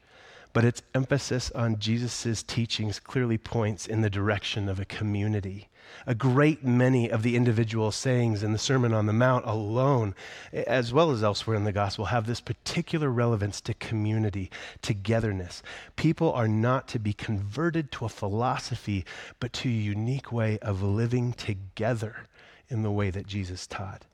[0.53, 5.69] but its emphasis on Jesus' teachings clearly points in the direction of a community.
[6.05, 10.15] A great many of the individual sayings in the Sermon on the Mount alone,
[10.53, 14.49] as well as elsewhere in the gospel, have this particular relevance to community,
[14.81, 15.61] togetherness.
[15.95, 19.05] People are not to be converted to a philosophy,
[19.39, 22.27] but to a unique way of living together
[22.69, 24.05] in the way that Jesus taught.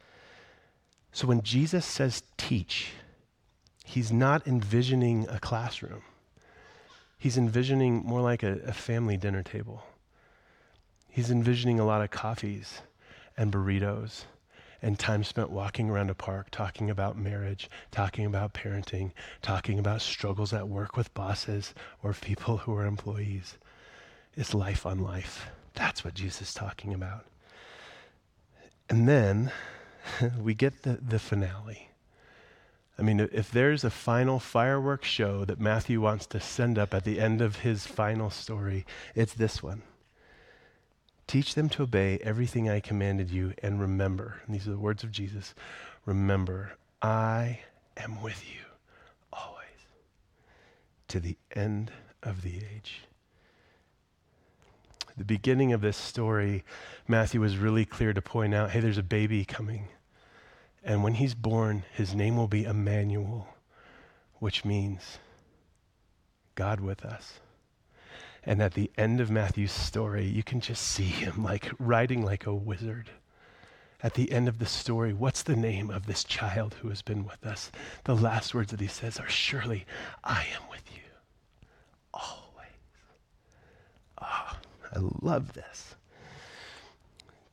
[1.11, 2.93] So when Jesus says teach,
[3.85, 6.01] he's not envisioning a classroom.
[7.19, 9.83] He's envisioning more like a, a family dinner table.
[11.13, 12.81] He's envisioning a lot of coffees
[13.37, 14.23] and burritos
[14.81, 19.11] and time spent walking around a park talking about marriage, talking about parenting,
[19.43, 23.59] talking about struggles at work with bosses or people who are employees.
[24.35, 25.51] It's life on life.
[25.75, 27.27] That's what Jesus is talking about.
[28.89, 29.51] And then
[30.41, 31.89] we get the, the finale.
[32.97, 37.03] I mean, if there's a final fireworks show that Matthew wants to send up at
[37.03, 39.83] the end of his final story, it's this one.
[41.27, 45.03] Teach them to obey everything I commanded you, and remember, and these are the words
[45.03, 45.55] of Jesus
[46.05, 47.59] remember, I
[47.95, 48.59] am with you
[49.31, 49.87] always
[51.07, 53.03] to the end of the age
[55.17, 56.63] the beginning of this story,
[57.07, 59.87] Matthew was really clear to point out hey, there's a baby coming.
[60.83, 63.47] And when he's born, his name will be Emmanuel,
[64.39, 65.19] which means
[66.55, 67.39] God with us.
[68.45, 72.45] And at the end of Matthew's story, you can just see him like riding like
[72.45, 73.09] a wizard.
[74.01, 77.23] At the end of the story, what's the name of this child who has been
[77.23, 77.71] with us?
[78.03, 79.85] The last words that he says are, Surely
[80.23, 81.01] I am with you
[82.13, 82.67] always.
[84.17, 84.59] Ah.
[84.95, 85.95] I love this.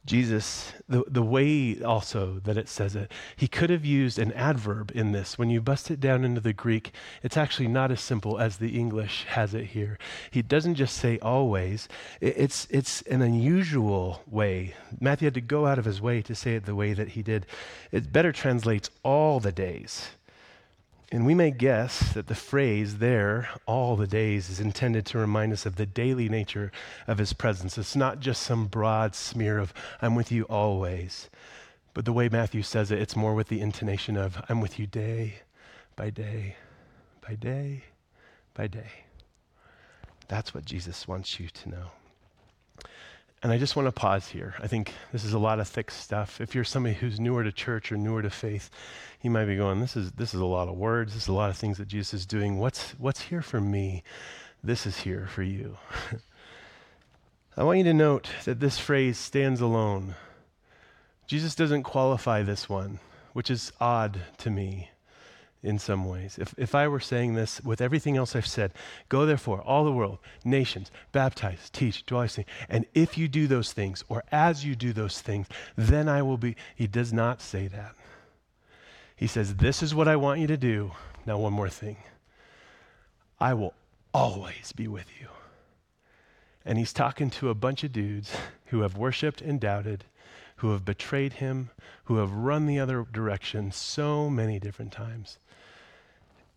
[0.06, 4.90] Jesus, the, the way also that it says it, he could have used an adverb
[4.94, 5.38] in this.
[5.38, 8.78] When you bust it down into the Greek, it's actually not as simple as the
[8.78, 9.98] English has it here.
[10.30, 11.86] He doesn't just say always,
[12.20, 14.74] it's, it's an unusual way.
[15.00, 17.22] Matthew had to go out of his way to say it the way that he
[17.22, 17.44] did.
[17.92, 20.08] It better translates all the days.
[21.12, 25.52] And we may guess that the phrase there, all the days, is intended to remind
[25.52, 26.70] us of the daily nature
[27.08, 27.76] of his presence.
[27.76, 31.28] It's not just some broad smear of, I'm with you always.
[31.94, 34.86] But the way Matthew says it, it's more with the intonation of, I'm with you
[34.86, 35.40] day
[35.96, 36.56] by day
[37.26, 37.84] by day
[38.54, 38.90] by day.
[40.28, 41.86] That's what Jesus wants you to know.
[43.42, 44.54] And I just want to pause here.
[44.60, 46.40] I think this is a lot of thick stuff.
[46.40, 48.70] If you're somebody who's newer to church or newer to faith,
[49.22, 51.14] you might be going, this is, this is a lot of words.
[51.14, 52.58] This is a lot of things that Jesus is doing.
[52.58, 54.02] What's, what's here for me?
[54.62, 55.78] This is here for you.
[57.56, 60.16] I want you to note that this phrase stands alone.
[61.26, 63.00] Jesus doesn't qualify this one,
[63.32, 64.90] which is odd to me
[65.62, 66.38] in some ways.
[66.38, 68.72] If, if I were saying this with everything else I've said,
[69.08, 72.48] go therefore, all the world, nations, baptize, teach, do these things.
[72.68, 75.46] And if you do those things, or as you do those things,
[75.76, 76.56] then I will be.
[76.74, 77.94] He does not say that.
[79.16, 80.92] He says, This is what I want you to do.
[81.26, 81.98] Now, one more thing
[83.38, 83.74] I will
[84.14, 85.28] always be with you.
[86.64, 88.32] And he's talking to a bunch of dudes
[88.66, 90.04] who have worshiped and doubted,
[90.56, 91.70] who have betrayed him,
[92.04, 95.38] who have run the other direction so many different times.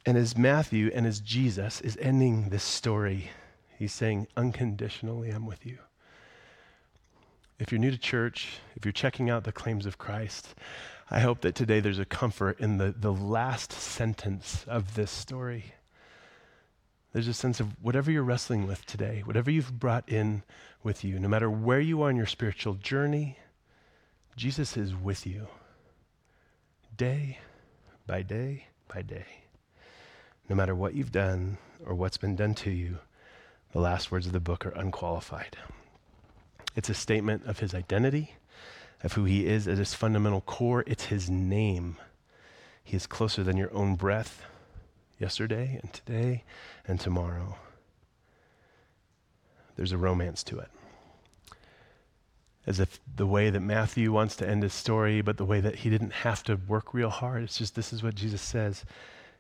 [0.06, 3.32] And as Matthew and as Jesus is ending this story,
[3.78, 5.78] he's saying, unconditionally, I'm with you.
[7.60, 10.56] If you're new to church, if you're checking out the claims of Christ,
[11.10, 15.74] I hope that today there's a comfort in the, the last sentence of this story.
[17.14, 20.43] There's a sense of whatever you're wrestling with today, whatever you've brought in
[20.82, 23.38] with you, no matter where you are in your spiritual journey,
[24.36, 25.47] Jesus is with you
[26.97, 27.39] day
[28.08, 29.43] by day by day.
[30.50, 33.00] No matter what you've done or what's been done to you,
[33.72, 35.58] the last words of the book are unqualified.
[36.76, 38.36] It's a statement of his identity,
[39.04, 40.84] of who he is at his fundamental core.
[40.88, 41.98] It's his name.
[42.84, 44.44] He is closer than your own breath,
[45.20, 46.44] yesterday and today
[46.88, 47.56] and tomorrow.
[49.76, 50.70] There's a romance to it.
[52.66, 55.78] As if the way that Matthew wants to end his story, but the way that
[55.78, 58.86] he didn't have to work real hard, it's just this is what Jesus says.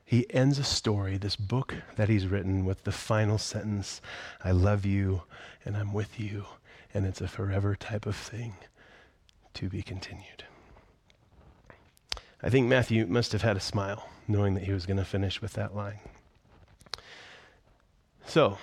[0.05, 4.01] He ends a story, this book that he's written, with the final sentence
[4.43, 5.23] I love you
[5.65, 6.45] and I'm with you,
[6.93, 8.55] and it's a forever type of thing
[9.55, 10.43] to be continued.
[12.41, 15.41] I think Matthew must have had a smile knowing that he was going to finish
[15.41, 15.99] with that line.
[18.25, 18.57] So,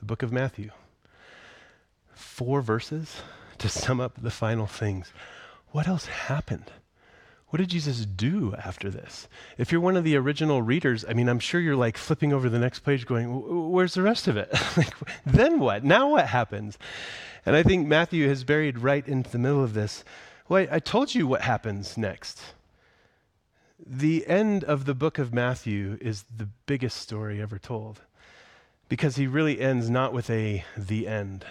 [0.00, 0.70] the book of Matthew.
[2.14, 3.22] Four verses
[3.58, 5.12] to sum up the final things.
[5.70, 6.72] What else happened?
[7.50, 9.28] What did Jesus do after this?
[9.58, 12.48] If you're one of the original readers, I mean, I'm sure you're like flipping over
[12.48, 14.52] the next page going, where's the rest of it?
[14.76, 14.94] like,
[15.26, 15.84] then what?
[15.84, 16.78] Now what happens?
[17.44, 20.04] And I think Matthew has buried right into the middle of this.
[20.48, 22.40] Well, I, I told you what happens next.
[23.84, 28.02] The end of the book of Matthew is the biggest story ever told
[28.88, 31.46] because he really ends not with a the end.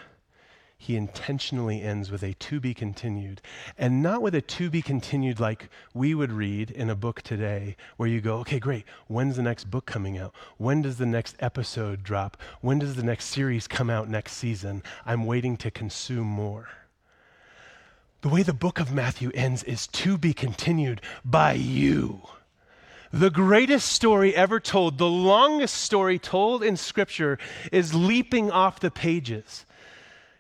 [0.82, 3.41] He intentionally ends with a to be continued,
[3.77, 7.75] and not with a to be continued like we would read in a book today,
[7.97, 10.34] where you go, okay, great, when's the next book coming out?
[10.57, 12.38] When does the next episode drop?
[12.61, 14.82] When does the next series come out next season?
[15.05, 16.69] I'm waiting to consume more.
[18.21, 22.21] The way the book of Matthew ends is to be continued by you.
[23.11, 27.38] The greatest story ever told, the longest story told in Scripture,
[27.69, 29.65] is leaping off the pages.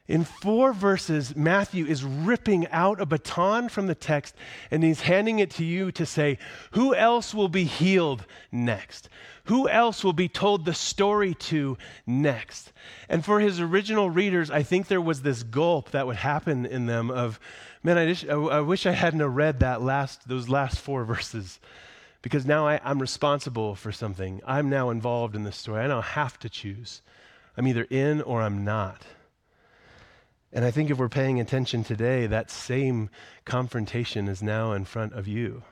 [0.09, 4.35] In four verses, Matthew is ripping out a baton from the text
[4.71, 6.39] and he's handing it to you to say,
[6.71, 9.07] Who else will be healed next?
[9.43, 12.73] Who else will be told the story to next?
[13.07, 16.87] And for his original readers, I think there was this gulp that would happen in
[16.87, 17.39] them of,
[17.83, 21.59] man, I, just, I, wish I hadn't read that last, those last four verses
[22.23, 24.41] because now I, am responsible for something.
[24.43, 25.81] I'm now involved in this story.
[25.83, 27.03] I now have to choose.
[27.55, 29.03] I'm either in or I'm not.
[30.51, 33.09] And I think if we're paying attention today, that same
[33.45, 35.63] confrontation is now in front of you.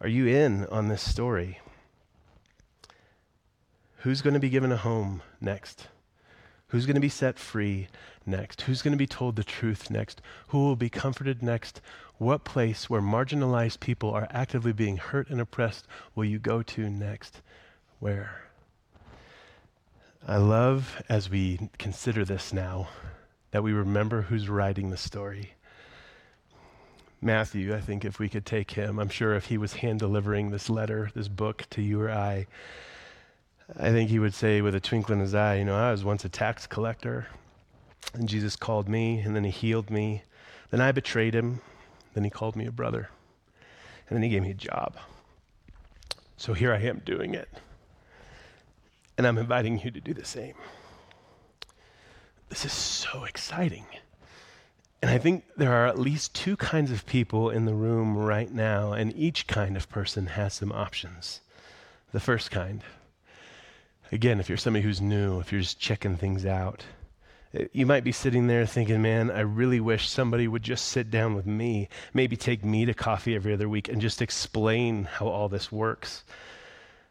[0.00, 1.60] Are you in on this story?
[3.98, 5.88] Who's going to be given a home next?
[6.68, 7.88] Who's going to be set free
[8.26, 8.62] next?
[8.62, 10.20] Who's going to be told the truth next?
[10.48, 11.80] Who will be comforted next?
[12.18, 16.90] What place where marginalized people are actively being hurt and oppressed will you go to
[16.90, 17.40] next?
[17.98, 18.42] Where?
[20.28, 22.88] I love as we consider this now
[23.54, 25.54] that we remember who's writing the story.
[27.22, 30.50] Matthew, I think if we could take him, I'm sure if he was hand delivering
[30.50, 32.48] this letter, this book to you or I,
[33.78, 36.02] I think he would say with a twinkle in his eye, you know, I was
[36.02, 37.28] once a tax collector,
[38.12, 40.24] and Jesus called me, and then he healed me.
[40.72, 41.60] Then I betrayed him,
[42.14, 43.08] then he called me a brother,
[44.08, 44.96] and then he gave me a job.
[46.36, 47.48] So here I am doing it.
[49.16, 50.54] And I'm inviting you to do the same.
[52.48, 53.86] This is so exciting.
[55.02, 58.50] And I think there are at least two kinds of people in the room right
[58.50, 61.40] now, and each kind of person has some options.
[62.12, 62.82] The first kind,
[64.14, 66.84] Again, if you're somebody who's new, if you're just checking things out,
[67.52, 71.10] eh, you might be sitting there thinking, man, I really wish somebody would just sit
[71.10, 75.26] down with me, maybe take me to coffee every other week and just explain how
[75.26, 76.22] all this works.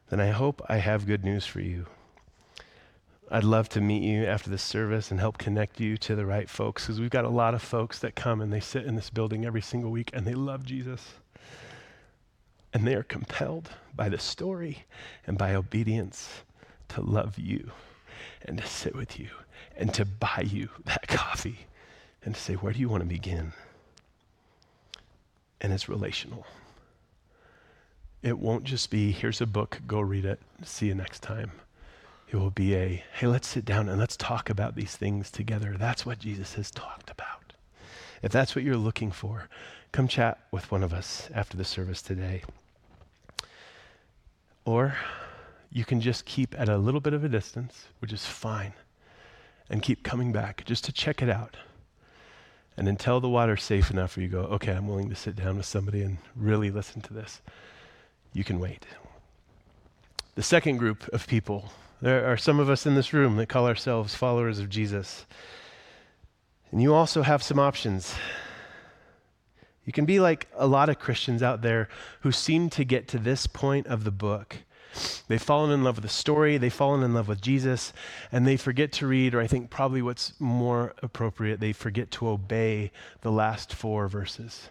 [0.09, 1.87] Then I hope I have good news for you.
[3.31, 6.49] I'd love to meet you after this service and help connect you to the right
[6.49, 9.09] folks because we've got a lot of folks that come and they sit in this
[9.09, 11.13] building every single week and they love Jesus.
[12.73, 14.85] And they are compelled by the story
[15.25, 16.41] and by obedience
[16.89, 17.71] to love you
[18.41, 19.29] and to sit with you
[19.75, 21.67] and to buy you that coffee
[22.23, 23.53] and to say, Where do you want to begin?
[25.61, 26.45] And it's relational.
[28.21, 31.51] It won't just be, Here's a book, go read it, see you next time.
[32.33, 35.75] It will be a, Hey, let's sit down and let's talk about these things together.
[35.77, 37.53] That's what Jesus has talked about.
[38.23, 39.49] If that's what you're looking for,
[39.91, 42.41] come chat with one of us after the service today.
[44.65, 44.97] Or
[45.71, 48.73] you can just keep at a little bit of a distance, which is fine,
[49.69, 51.57] and keep coming back just to check it out.
[52.75, 55.57] And until the water's safe enough where you go, okay, I'm willing to sit down
[55.57, 57.43] with somebody and really listen to this,
[58.33, 58.87] you can wait.
[60.33, 61.71] The second group of people,
[62.03, 65.25] there are some of us in this room that call ourselves followers of Jesus.
[66.69, 68.13] And you also have some options.
[69.85, 71.87] You can be like a lot of Christians out there
[72.19, 74.57] who seem to get to this point of the book.
[75.29, 77.93] They've fallen in love with the story, they've fallen in love with Jesus,
[78.33, 82.27] and they forget to read, or I think probably what's more appropriate, they forget to
[82.27, 82.91] obey
[83.21, 84.69] the last four verses.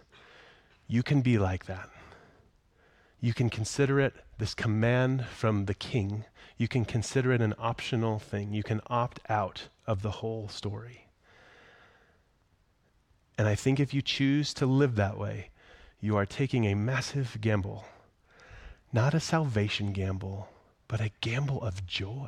[0.87, 1.89] You can be like that.
[3.23, 6.25] You can consider it this command from the king.
[6.57, 8.53] You can consider it an optional thing.
[8.53, 11.07] You can opt out of the whole story.
[13.37, 15.51] And I think if you choose to live that way,
[16.01, 17.85] you are taking a massive gamble.
[18.91, 20.49] Not a salvation gamble,
[20.89, 22.27] but a gamble of joy,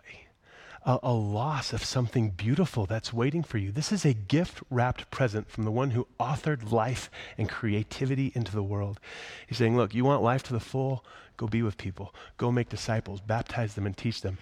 [0.86, 3.72] a, a, loss of something beautiful that's waiting for you.
[3.72, 8.52] This is a gift wrapped present from the one who authored life and creativity into
[8.52, 9.00] the world.
[9.48, 11.04] He's saying, Look, you want life to the full?
[11.38, 14.38] Go be with people, go make disciples, baptize them, and teach them.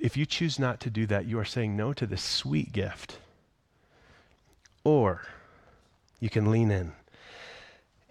[0.00, 3.18] If you choose not to do that, you are saying no to this sweet gift.
[4.84, 5.22] Or,
[6.20, 6.92] you can lean in.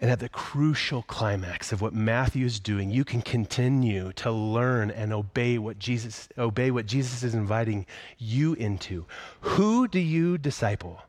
[0.00, 4.92] And at the crucial climax of what Matthew is doing, you can continue to learn
[4.92, 7.84] and obey what Jesus obey what Jesus is inviting
[8.16, 9.06] you into.
[9.40, 11.02] Who do you disciple?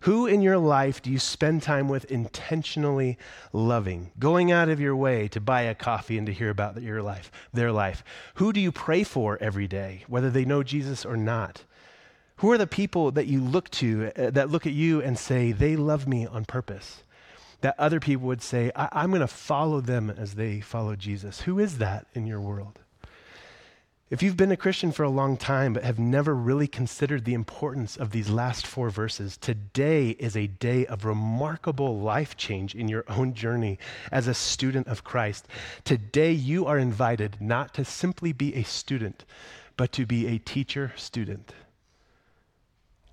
[0.00, 3.18] Who in your life do you spend time with intentionally
[3.52, 7.02] loving, going out of your way to buy a coffee and to hear about your
[7.02, 8.04] life, their life?
[8.34, 11.64] Who do you pray for every day, whether they know Jesus or not?
[12.36, 15.50] Who are the people that you look to, uh, that look at you and say,
[15.50, 17.02] they love me on purpose?
[17.60, 21.42] That other people would say, I- am going to follow them as they follow Jesus.
[21.42, 22.78] Who is that in your world?
[24.08, 27.34] If you've been a Christian for a long time but have never really considered the
[27.34, 32.86] importance of these last four verses, today is a day of remarkable life change in
[32.86, 33.80] your own journey
[34.12, 35.48] as a student of Christ.
[35.82, 39.24] Today, you are invited not to simply be a student,
[39.76, 41.52] but to be a teacher student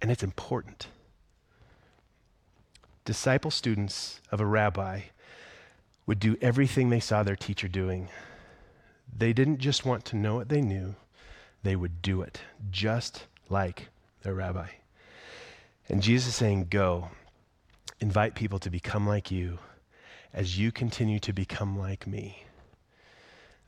[0.04, 0.88] and it's important.
[3.06, 5.02] Disciple students of a rabbi
[6.06, 8.08] would do everything they saw their teacher doing.
[9.16, 10.96] They didn't just want to know what they knew,
[11.64, 12.42] they would do it,
[12.72, 13.90] just like
[14.22, 14.68] their rabbi.
[15.90, 17.10] And Jesus is saying, Go,
[18.00, 19.60] invite people to become like you
[20.34, 22.46] as you continue to become like me.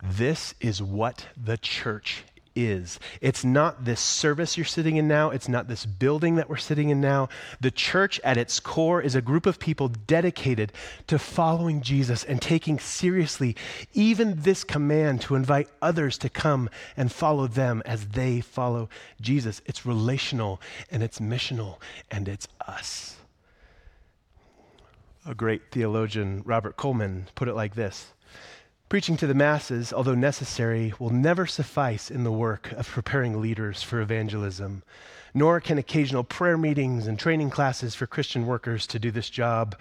[0.03, 2.23] This is what the church
[2.55, 2.99] is.
[3.21, 5.29] It's not this service you're sitting in now.
[5.29, 7.29] It's not this building that we're sitting in now.
[7.59, 10.71] The church at its core is a group of people dedicated
[11.07, 13.55] to following Jesus and taking seriously
[13.93, 18.89] even this command to invite others to come and follow them as they follow
[19.19, 19.61] Jesus.
[19.65, 21.77] It's relational and it's missional
[22.09, 23.17] and it's us.
[25.27, 28.13] A great theologian, Robert Coleman, put it like this
[28.95, 33.83] Preaching to the masses, although necessary, will never suffice in the work of preparing leaders
[33.83, 34.83] for evangelism,
[35.33, 39.75] nor can occasional prayer meetings and training classes for Christian workers to do this job.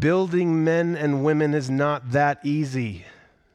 [0.00, 3.06] Building men and women is not that easy.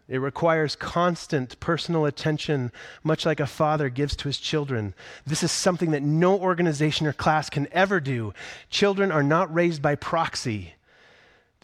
[0.10, 2.72] It requires constant personal attention,
[3.04, 4.96] much like a father gives to his children.
[5.28, 8.34] This is something that no organization or class can ever do.
[8.72, 10.74] Children are not raised by proxy.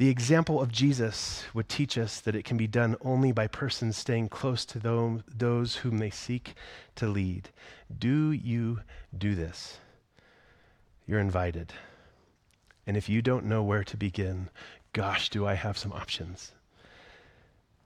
[0.01, 3.97] The example of Jesus would teach us that it can be done only by persons
[3.97, 4.79] staying close to
[5.37, 6.55] those whom they seek
[6.95, 7.49] to lead.
[7.99, 8.79] Do you
[9.15, 9.77] do this?
[11.05, 11.73] You're invited.
[12.87, 14.49] And if you don't know where to begin,
[14.91, 16.53] gosh, do I have some options.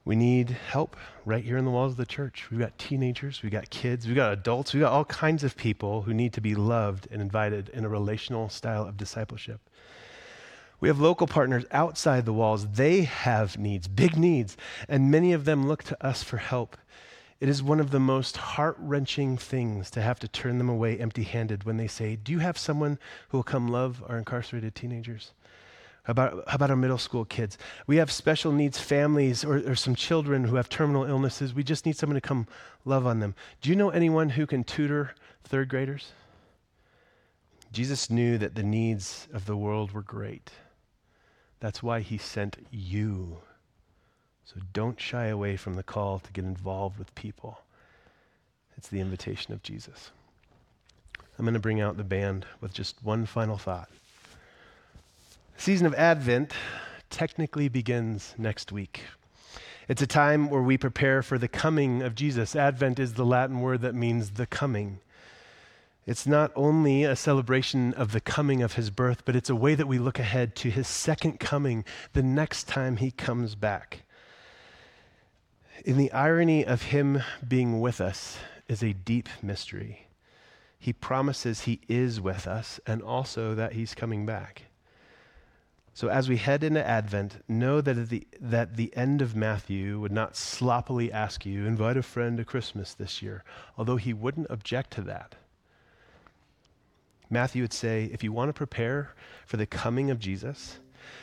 [0.05, 0.95] We need help
[1.25, 2.49] right here in the walls of the church.
[2.49, 6.03] We've got teenagers, we've got kids, we've got adults, we've got all kinds of people
[6.03, 9.59] who need to be loved and invited in a relational style of discipleship.
[10.79, 12.67] We have local partners outside the walls.
[12.67, 14.57] They have needs, big needs,
[14.87, 16.77] and many of them look to us for help.
[17.39, 20.97] It is one of the most heart wrenching things to have to turn them away
[20.97, 22.97] empty handed when they say, Do you have someone
[23.29, 25.33] who will come love our incarcerated teenagers?
[26.03, 27.57] How about, how about our middle school kids?
[27.87, 31.53] We have special needs families or, or some children who have terminal illnesses.
[31.53, 32.47] We just need someone to come
[32.85, 33.33] love on them.
[33.61, 36.11] Do you know anyone who can tutor third graders?
[37.71, 40.51] Jesus knew that the needs of the world were great.
[41.65, 43.39] That's why he sent you.
[44.43, 47.57] So don't shy away from the call to get involved with people.
[48.77, 50.11] It's the invitation of Jesus.
[51.39, 53.89] I'm going to bring out the band with just one final thought.
[55.57, 56.53] Season of Advent
[57.09, 59.01] technically begins next week.
[59.87, 62.55] It's a time where we prepare for the coming of Jesus.
[62.55, 64.99] Advent is the Latin word that means the coming.
[66.05, 69.73] It's not only a celebration of the coming of his birth, but it's a way
[69.73, 71.83] that we look ahead to his second coming,
[72.13, 74.03] the next time he comes back.
[75.83, 78.37] In the irony of him being with us
[78.67, 80.07] is a deep mystery.
[80.77, 84.63] He promises he is with us and also that he's coming back.
[85.95, 89.99] So as we head into Advent, know that at the, that the end of Matthew
[89.99, 93.43] would not sloppily ask you, invite a friend to Christmas this year,
[93.75, 95.35] although he wouldn't object to that.
[97.29, 99.13] Matthew would say, if you want to prepare
[99.45, 100.79] for the coming of Jesus,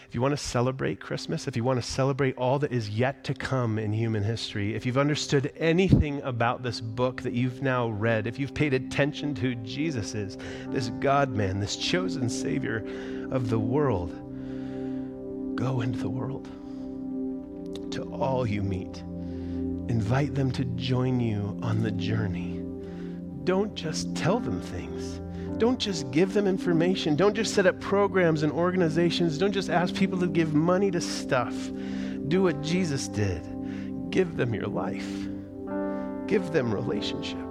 [0.06, 3.24] if you want to celebrate Christmas, if you want to celebrate all that is yet
[3.24, 7.88] to come in human history, if you've understood anything about this book that you've now
[7.88, 10.36] read, if you've paid attention to who Jesus is,
[10.68, 12.84] this God man, this chosen Savior
[13.30, 14.10] of the world,
[15.56, 16.44] go into the world
[17.92, 18.98] to all you meet.
[19.88, 22.62] Invite them to join you on the journey.
[23.44, 25.21] Don't just tell them things
[25.62, 27.14] don't just give them information.
[27.14, 29.38] Don't just set up programs and organizations.
[29.38, 31.54] Don't just ask people to give money to stuff.
[32.26, 33.46] Do what Jesus did
[34.10, 35.08] give them your life,
[36.26, 37.46] give them relationship.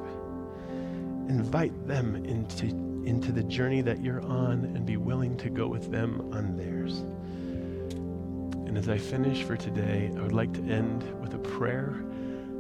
[1.30, 2.66] Invite them into,
[3.08, 7.00] into the journey that you're on and be willing to go with them on theirs.
[8.68, 12.04] And as I finish for today, I would like to end with a prayer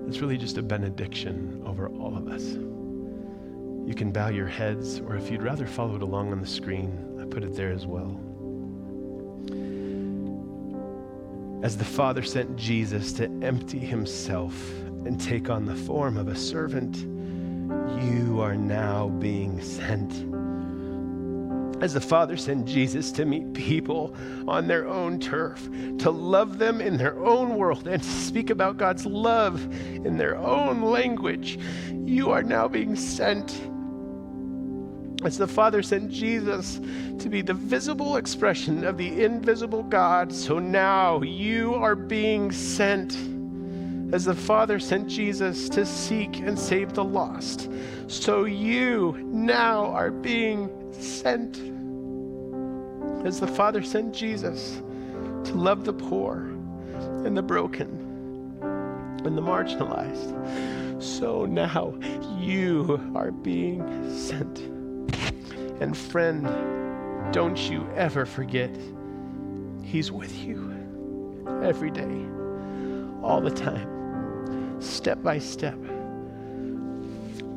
[0.05, 2.55] that's really just a benediction over all of us.
[3.91, 7.19] You can bow your heads, or if you'd rather follow it along on the screen,
[7.21, 8.17] I put it there as well.
[11.61, 14.55] As the Father sent Jesus to empty himself
[15.05, 16.99] and take on the form of a servant,
[18.01, 20.13] you are now being sent.
[21.83, 24.15] As the Father sent Jesus to meet people
[24.47, 25.67] on their own turf,
[25.97, 29.61] to love them in their own world, and to speak about God's love
[30.05, 31.59] in their own language,
[32.05, 33.59] you are now being sent
[35.23, 36.79] as the Father sent Jesus
[37.19, 43.17] to be the visible expression of the invisible God, so now you are being sent.
[44.13, 47.69] As the Father sent Jesus to seek and save the lost,
[48.07, 51.57] so you now are being sent.
[53.25, 54.81] As the Father sent Jesus
[55.45, 56.47] to love the poor
[57.25, 57.87] and the broken
[59.23, 61.93] and the marginalized, so now
[62.39, 64.80] you are being sent.
[65.81, 66.43] And friend,
[67.33, 68.69] don't you ever forget,
[69.83, 70.71] He's with you
[71.63, 72.25] every day,
[73.23, 75.79] all the time, step by step.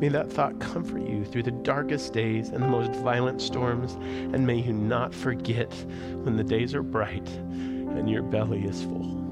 [0.00, 3.92] May that thought comfort you through the darkest days and the most violent storms,
[4.34, 5.72] and may you not forget
[6.22, 9.23] when the days are bright and your belly is full.